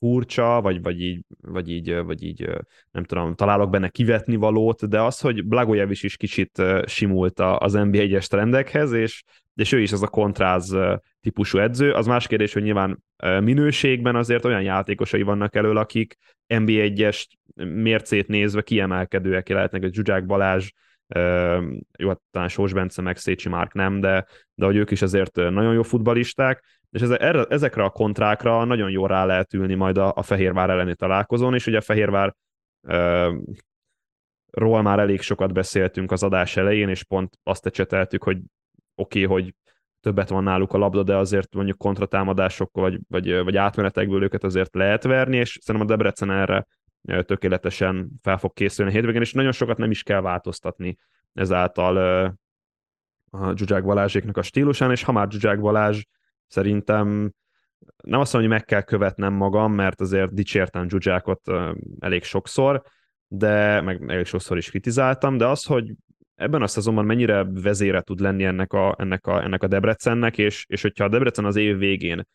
[0.00, 2.50] furcsa, vagy, vagy, így, vagy, így, vagy így,
[2.90, 8.26] nem tudom, találok benne kivetni valót, de az, hogy Blagojevic is kicsit simult az NBA-es
[8.26, 9.22] trendekhez, és,
[9.54, 10.76] és ő is az a kontráz
[11.20, 11.92] típusú edző.
[11.92, 13.04] Az más kérdés, hogy nyilván
[13.40, 20.70] minőségben azért olyan játékosai vannak elől, akik NBA-es mércét nézve kiemelkedőek lehetnek, egy Zsuzsák Balázs,
[21.98, 25.34] jó, hát talán Sós Bence meg Szécsi Márk nem, de, de hogy ők is azért
[25.34, 30.12] nagyon jó futbalisták, és erre, ezekre a kontrákra nagyon jól rá lehet ülni majd a,
[30.16, 32.34] a Fehérvár elleni találkozón, és ugye a Fehérvár
[32.80, 33.34] uh,
[34.50, 38.38] ról már elég sokat beszéltünk az adás elején, és pont azt ecseteltük, hogy
[38.94, 39.54] oké, okay, hogy
[40.00, 44.74] többet van náluk a labda, de azért mondjuk kontratámadásokkal vagy, vagy, vagy átmenetekből őket azért
[44.74, 46.66] lehet verni, és szerintem a Debrecen erre
[47.22, 50.98] tökéletesen fel fog készülni a hétvégén, és nagyon sokat nem is kell változtatni
[51.32, 51.96] ezáltal
[53.30, 56.02] a Zsuzsák Balázséknak a stílusán, és ha már Zsuzsák Balázs
[56.50, 57.32] szerintem
[58.04, 61.40] nem azt mondom, hogy meg kell követnem magam, mert azért dicsértem Zsuzsákot
[61.98, 62.82] elég sokszor,
[63.26, 65.92] de meg elég sokszor is kritizáltam, de az, hogy
[66.34, 70.64] ebben a szezonban mennyire vezére tud lenni ennek a, ennek a, ennek a Debrecennek, és,
[70.68, 72.26] és hogyha a Debrecen az év végén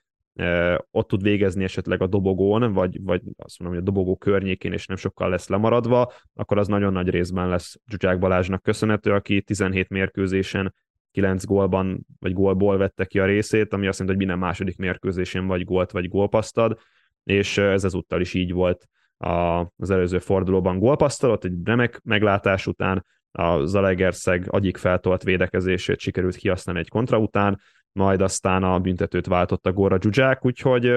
[0.92, 4.86] ott tud végezni esetleg a dobogón, vagy, vagy azt mondom, hogy a dobogó környékén, és
[4.86, 9.90] nem sokkal lesz lemaradva, akkor az nagyon nagy részben lesz Zsuzsák Balázsnak köszönhető, aki 17
[9.90, 10.74] mérkőzésen
[11.16, 15.48] 9 gólban, vagy gólból vette ki a részét, ami azt jelenti, hogy minden második mérkőzésén
[15.48, 16.80] vagy gólt, vagy gólpasztad,
[17.24, 18.88] és ez ezúttal is így volt
[19.18, 19.32] a,
[19.78, 20.80] az előző fordulóban.
[20.80, 27.60] Gólpasztalott, egy remek meglátás után a Zalegerszeg agyik feltolt védekezését sikerült kihasználni egy kontra után,
[27.92, 30.94] majd aztán a büntetőt váltott a Góra Zsuzsák, úgyhogy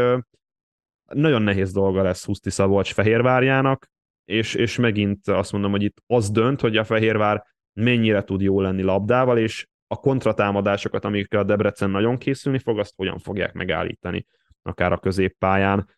[1.12, 3.90] nagyon nehéz dolga lesz Huszti Szabolcs Fehérvárjának,
[4.24, 8.60] és, és megint azt mondom, hogy itt az dönt, hogy a Fehérvár mennyire tud jó
[8.60, 14.26] lenni labdával, és a kontratámadásokat, amikre a Debrecen nagyon készülni fog, azt hogyan fogják megállítani,
[14.62, 15.88] akár a középpályán.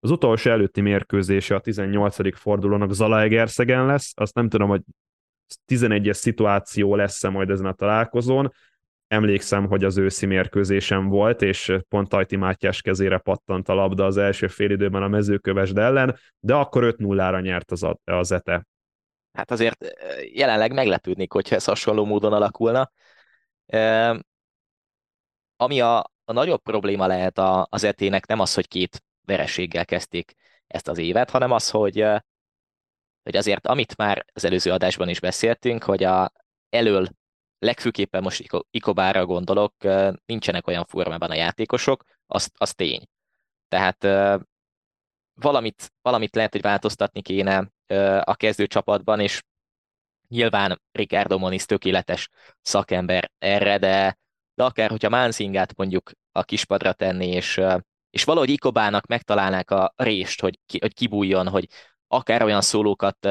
[0.00, 2.36] Az utolsó előtti mérkőzése a 18.
[2.36, 4.82] fordulónak Zalaegerszegen lesz, azt nem tudom, hogy
[5.72, 8.52] 11-es szituáció lesz-e majd ezen a találkozón.
[9.06, 14.16] Emlékszem, hogy az őszi mérkőzésem volt, és pont Tajti Mátyás kezére pattant a labda az
[14.16, 18.66] első félidőben a mezőkövesd ellen, de akkor 5-0-ra nyert az, az ETE.
[19.32, 19.86] Hát azért
[20.32, 22.90] jelenleg meglepődnék, hogyha ez hasonló módon alakulna.
[25.56, 30.34] Ami a, a nagyobb probléma lehet a, az etének nem az, hogy két vereséggel kezdték
[30.66, 32.04] ezt az évet, hanem az, hogy,
[33.22, 36.32] hogy azért amit már az előző adásban is beszéltünk, hogy a
[36.68, 37.08] elől
[37.58, 39.74] legfőképpen most Ikobára gondolok,
[40.26, 43.02] nincsenek olyan formában a játékosok, az, az tény.
[43.68, 44.02] Tehát
[45.34, 47.70] valamit, valamit lehet, hogy változtatni kéne
[48.20, 49.42] a kezdőcsapatban, és
[50.28, 52.28] Nyilván Ricardo Moniz tökéletes
[52.60, 54.18] szakember erre, de,
[54.54, 57.60] de akár, hogyha Manzingát mondjuk a kispadra tenni, és,
[58.10, 61.68] és valahogy Ikobának megtalálnák a rést, hogy, ki, hogy kibújjon, hogy
[62.06, 63.28] akár olyan szólókat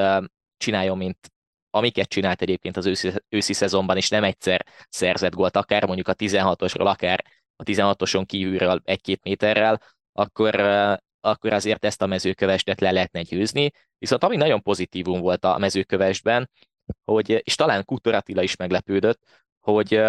[0.57, 1.31] csináljon, mint
[1.69, 6.15] amiket csinált egyébként az őszi, őszi szezonban, és nem egyszer szerzett gólt, akár mondjuk a
[6.15, 7.23] 16-osról, akár
[7.55, 9.81] a 16-oson kívülről egy-két méterrel,
[10.11, 10.55] akkor
[11.21, 13.71] akkor azért ezt a mezőkövesdet le lehetne győzni.
[13.97, 16.49] Viszont ami nagyon pozitívum volt a mezőkövesben,
[17.05, 19.19] hogy, és talán Kutor Attila is meglepődött,
[19.59, 20.01] hogy,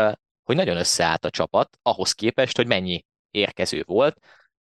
[0.43, 4.19] hogy nagyon összeállt a csapat, ahhoz képest, hogy mennyi érkező volt,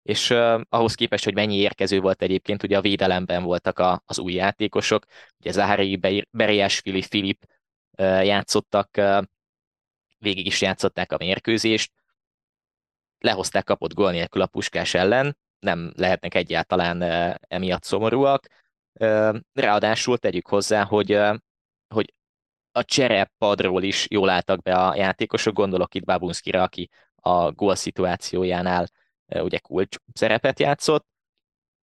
[0.08, 4.18] és uh, ahhoz képest, hogy mennyi érkező volt egyébként, ugye a védelemben voltak a, az
[4.18, 5.04] új játékosok,
[5.38, 5.98] ugye Záhari,
[6.68, 7.44] Fili, Filip
[7.98, 9.22] uh, játszottak, uh,
[10.18, 11.92] végig is játszották a mérkőzést,
[13.18, 18.46] lehozták kapott gól nélkül a puskás ellen, nem lehetnek egyáltalán uh, emiatt szomorúak.
[18.92, 21.36] Uh, ráadásul tegyük hozzá, hogy, uh,
[21.94, 22.14] hogy
[22.72, 28.88] a cserepadról is jól álltak be a játékosok, gondolok itt Babunskira, aki a gól szituációjánál
[29.26, 31.06] ugye kulcs szerepet játszott,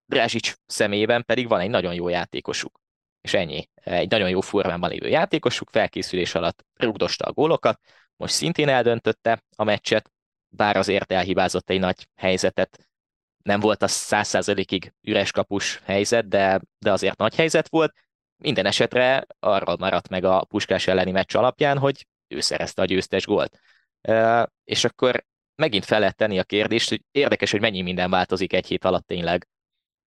[0.05, 2.79] Drázsics személyében pedig van egy nagyon jó játékosuk.
[3.21, 3.69] És ennyi.
[3.73, 7.79] Egy nagyon jó formában lévő játékosuk, felkészülés alatt rugdosta a gólokat,
[8.15, 10.11] most szintén eldöntötte a meccset,
[10.47, 12.87] bár azért elhibázott egy nagy helyzetet.
[13.43, 17.93] Nem volt az százszázalékig üres kapus helyzet, de, de azért nagy helyzet volt.
[18.37, 23.25] Minden esetre arról maradt meg a Puskás elleni meccs alapján, hogy ő szerezte a győztes
[23.25, 23.59] gólt.
[24.63, 25.25] És akkor
[25.55, 29.07] megint fel lehet tenni a kérdést, hogy érdekes, hogy mennyi minden változik egy hét alatt
[29.07, 29.47] tényleg.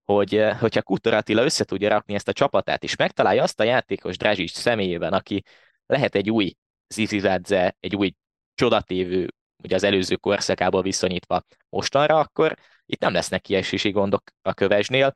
[0.05, 4.17] Hogy, hogyha Kutor Attila össze tudja rakni ezt a csapatát, és megtalálja azt a játékos
[4.17, 5.43] Drazsics személyében, aki
[5.87, 6.55] lehet egy új
[6.89, 8.15] Zizizadze, egy új
[8.55, 9.29] csodatévő,
[9.63, 12.57] ugye az előző korszakából viszonyítva mostanra, akkor
[12.87, 15.13] itt nem lesznek kiesési gondok a kövesnél,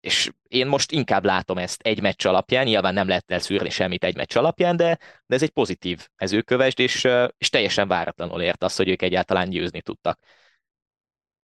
[0.00, 4.16] és én most inkább látom ezt egy meccs alapján, nyilván nem lehet elszűrni semmit egy
[4.16, 8.88] meccs alapján, de, de ez egy pozitív mezőkövesd, és, és teljesen váratlanul ért az, hogy
[8.88, 10.20] ők egyáltalán győzni tudtak.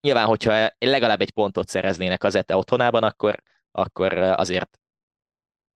[0.00, 4.78] Nyilván, hogyha legalább egy pontot szereznének az ETE otthonában, akkor, akkor azért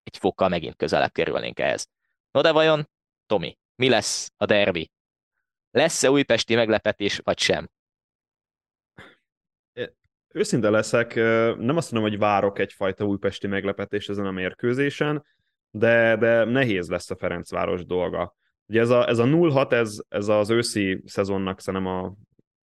[0.03, 1.89] egy fokkal megint közelebb kerülnénk ehhez.
[2.31, 2.89] No de vajon,
[3.27, 4.91] Tomi, mi lesz a derbi?
[5.71, 7.71] Lesz-e újpesti meglepetés, vagy sem?
[10.33, 11.15] Őszinte leszek,
[11.59, 15.25] nem azt mondom, hogy várok egyfajta újpesti meglepetést ezen a mérkőzésen,
[15.71, 18.35] de, de nehéz lesz a Ferencváros dolga.
[18.67, 22.15] Ugye ez a, ez a 0-6, ez, ez az őszi szezonnak szerintem a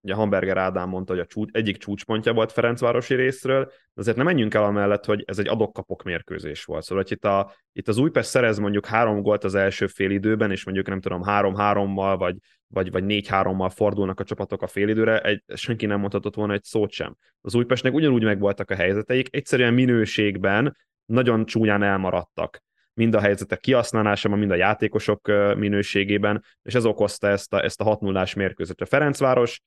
[0.05, 4.25] ugye Hamburger Ádám mondta, hogy a csúcs, egyik csúcspontja volt Ferencvárosi részről, de azért nem
[4.25, 6.83] menjünk el amellett, hogy ez egy adok-kapok mérkőzés volt.
[6.83, 10.51] Szóval, hogy itt, a, itt az Újpest szerez mondjuk három gólt az első fél időben,
[10.51, 12.35] és mondjuk nem tudom, három-hárommal, vagy,
[12.67, 16.91] vagy, vagy négy-hárommal fordulnak a csapatok a félidőre, egy, senki nem mondhatott volna egy szót
[16.91, 17.15] sem.
[17.41, 22.63] Az Újpestnek ugyanúgy megvoltak a helyzeteik, egyszerűen minőségben nagyon csúnyán elmaradtak
[22.95, 27.83] mind a helyzetek kihasználásában, mind a játékosok minőségében, és ez okozta ezt a, ezt a
[27.83, 28.87] 6 0 mérkőzetet.
[28.87, 29.61] A Ferencváros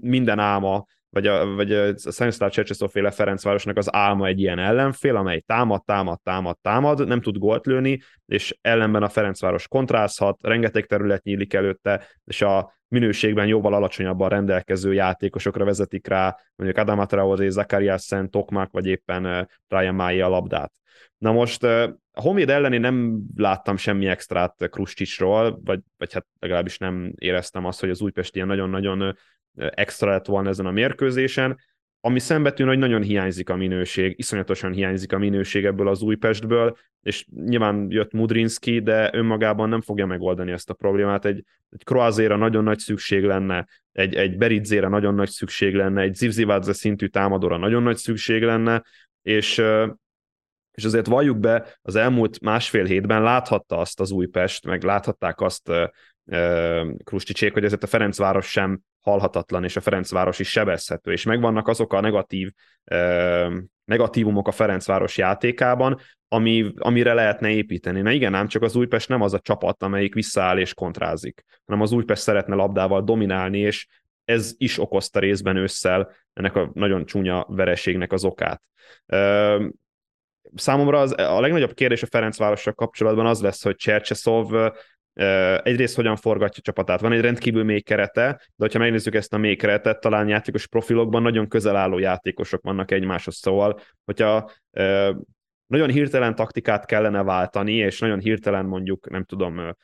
[0.00, 0.84] minden álma,
[1.14, 6.20] vagy a, vagy a Stanislav Csercseszóféle Ferencvárosnak az álma egy ilyen ellenfél, amely támad, támad,
[6.22, 12.06] támad, támad, nem tud gólt lőni, és ellenben a Ferencváros kontrázhat, rengeteg terület nyílik előtte,
[12.24, 18.72] és a minőségben jóval alacsonyabban rendelkező játékosokra vezetik rá, mondjuk Adama Traoré, Zacharias Szent, Tokmak,
[18.72, 20.72] vagy éppen Ryan Mai a labdát.
[21.18, 26.78] Na most a Homid ellen én nem láttam semmi extrát Kruscsicsról, vagy, vagy hát legalábbis
[26.78, 29.16] nem éreztem azt, hogy az Újpest ilyen nagyon-nagyon
[29.54, 31.58] extra lett volna ezen a mérkőzésen.
[32.00, 37.26] Ami szembetűn, hogy nagyon hiányzik a minőség, iszonyatosan hiányzik a minőség ebből az Újpestből, és
[37.44, 41.24] nyilván jött Mudrinski, de önmagában nem fogja megoldani ezt a problémát.
[41.24, 46.14] Egy, egy Kroazéra nagyon nagy szükség lenne, egy, egy Beridzére nagyon nagy szükség lenne, egy
[46.14, 48.82] Zivzivadze szintű támadóra nagyon nagy szükség lenne,
[49.22, 49.62] és
[50.74, 55.70] és azért valljuk be, az elmúlt másfél hétben láthatta azt az Újpest, meg láthatták azt
[57.04, 61.92] Krusticsék, hogy ezért a Ferencváros sem halhatatlan, és a Ferencváros is sebezhető, és megvannak azok
[61.92, 62.50] a negatív
[63.84, 68.00] negatívumok a Ferencváros játékában, ami, amire lehetne építeni.
[68.00, 71.82] Na igen, ám csak az Újpest nem az a csapat, amelyik visszaáll és kontrázik, hanem
[71.82, 73.86] az Újpest szeretne labdával dominálni, és
[74.24, 78.62] ez is okozta részben ősszel ennek a nagyon csúnya vereségnek az okát
[80.54, 84.72] számomra az, a legnagyobb kérdés a Ferencvárossal kapcsolatban az lesz, hogy Csercseszov
[85.62, 87.00] egyrészt hogyan forgatja a csapatát.
[87.00, 91.22] Van egy rendkívül mély kerete, de hogyha megnézzük ezt a mély keretet, talán játékos profilokban
[91.22, 94.50] nagyon közel álló játékosok vannak egymáshoz, szóval, hogyha
[95.66, 99.76] nagyon hirtelen taktikát kellene váltani, és nagyon hirtelen mondjuk, nem tudom,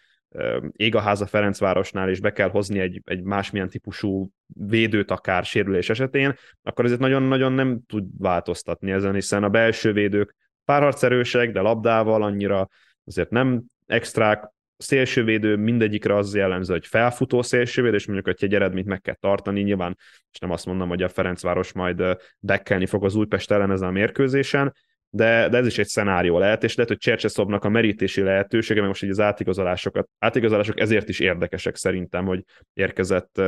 [0.73, 5.91] ég a háza Ferencvárosnál, és be kell hozni egy, egy másmilyen típusú védőt akár sérülés
[5.91, 12.23] esetén, akkor ezért nagyon-nagyon nem tud változtatni ezen, hiszen a belső védők párharcerősek, de labdával
[12.23, 12.69] annyira
[13.05, 14.51] azért nem extrák,
[14.81, 19.63] szélsővédő mindegyikre az jellemző, hogy felfutó szélsővédő, és mondjuk, hogy egy eredményt meg kell tartani,
[19.63, 19.97] nyilván,
[20.33, 22.03] és nem azt mondom, hogy a Ferencváros majd
[22.39, 24.75] bekkelni fog az Újpest ellen ezen a mérkőzésen,
[25.13, 28.93] de, de ez is egy szenárió lehet, és lehet, hogy Csercseszobnak a merítési lehetősége, mert
[28.93, 33.43] most így az átigazolásokat, átigazolások ezért is érdekesek szerintem, hogy érkezett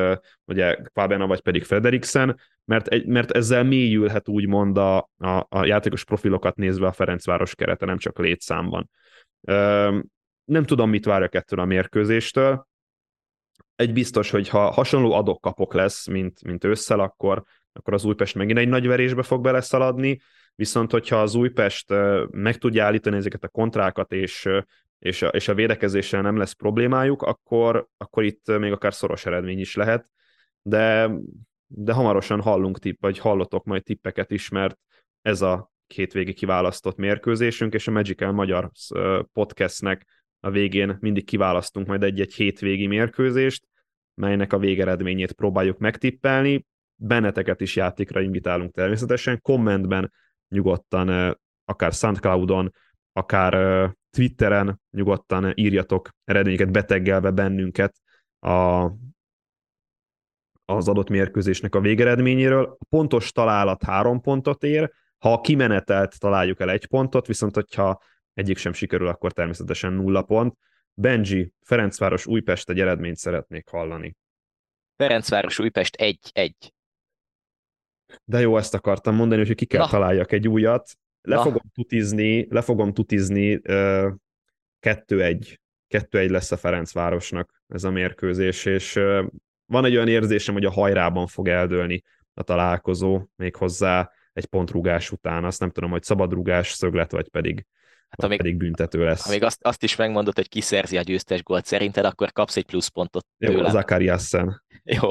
[0.44, 6.56] ugye Fabena vagy pedig Frederiksen, mert, mert ezzel mélyülhet úgymond a, a, a játékos profilokat
[6.56, 8.90] nézve a Ferencváros kerete, nem csak létszámban.
[10.44, 12.66] Nem tudom, mit várjak ettől a mérkőzéstől.
[13.76, 18.58] Egy biztos, hogy ha hasonló adok-kapok lesz, mint, mint ősszel, akkor, akkor az Újpest megint
[18.58, 20.20] egy nagy verésbe fog beleszaladni,
[20.54, 21.94] viszont hogyha az Újpest
[22.30, 24.48] meg tudja állítani ezeket a kontrákat, és,
[24.98, 29.58] és, a, és a védekezéssel nem lesz problémájuk, akkor, akkor itt még akár szoros eredmény
[29.58, 30.08] is lehet,
[30.62, 31.10] de,
[31.66, 34.78] de hamarosan hallunk tipp, vagy hallotok majd tippeket is, mert
[35.22, 38.70] ez a hétvégi kiválasztott mérkőzésünk, és a Magical Magyar
[39.32, 43.68] podcastnek a végén mindig kiválasztunk majd egy-egy hétvégi mérkőzést,
[44.14, 46.66] melynek a végeredményét próbáljuk megtippelni.
[46.96, 49.40] Benneteket is játékra invitálunk természetesen.
[49.40, 50.12] Kommentben
[50.48, 52.72] nyugodtan, akár SoundCloudon,
[53.12, 57.96] akár Twitteren nyugodtan írjatok eredményeket beteggelve bennünket
[58.38, 58.90] a,
[60.64, 62.76] az adott mérkőzésnek a végeredményéről.
[62.78, 68.02] A pontos találat három pontot ér, ha a kimenetelt találjuk el egy pontot, viszont hogyha
[68.34, 70.56] egyik sem sikerül, akkor természetesen nulla pont.
[70.94, 74.16] Benji, Ferencváros, Újpest egy eredményt szeretnék hallani.
[74.96, 76.52] Ferencváros, Újpest 1-1.
[78.24, 79.88] De jó, ezt akartam mondani, hogy ki kell Na.
[79.88, 80.90] találjak egy újat.
[81.22, 81.42] Le Na.
[81.42, 84.12] fogom tutizni, le fogom tutizni uh,
[84.80, 85.56] 2-1.
[85.88, 89.00] 2-1 lesz a Ferencvárosnak ez a mérkőzés, és
[89.66, 92.02] van egy olyan érzésem, hogy a hajrában fog eldőlni
[92.34, 95.44] a találkozó, még hozzá egy pontrugás után.
[95.44, 97.66] Azt nem tudom, hogy szabadrugás, szöglet, vagy pedig,
[98.16, 99.28] hát, amíg, pedig büntető lesz.
[99.28, 103.26] Amíg azt, azt is megmondod, hogy kiszerzi a győztes gólt szerinted, akkor kapsz egy pluszpontot
[103.38, 103.64] tőlem.
[103.64, 104.62] Jó, Zakariassen.
[104.84, 105.10] Jó.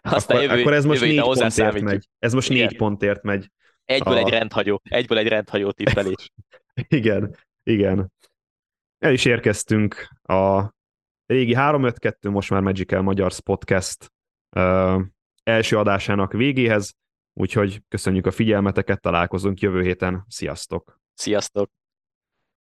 [0.00, 2.08] Aztán akkor, jövő, akkor ez most négy pontért megy.
[2.18, 2.66] Ez most Igen.
[2.66, 3.50] négy pontért megy.
[3.84, 4.18] Egyből a...
[4.18, 6.32] egy rendhagyó, egyből egy rendhagyó tippelés.
[6.88, 8.12] igen, igen.
[8.98, 10.72] El is érkeztünk a
[11.26, 14.12] régi 352, most már Magical Magyar Podcast
[14.56, 15.02] uh,
[15.42, 16.94] első adásának végéhez,
[17.32, 21.00] úgyhogy köszönjük a figyelmeteket, találkozunk jövő héten, sziasztok!
[21.14, 21.77] Sziasztok!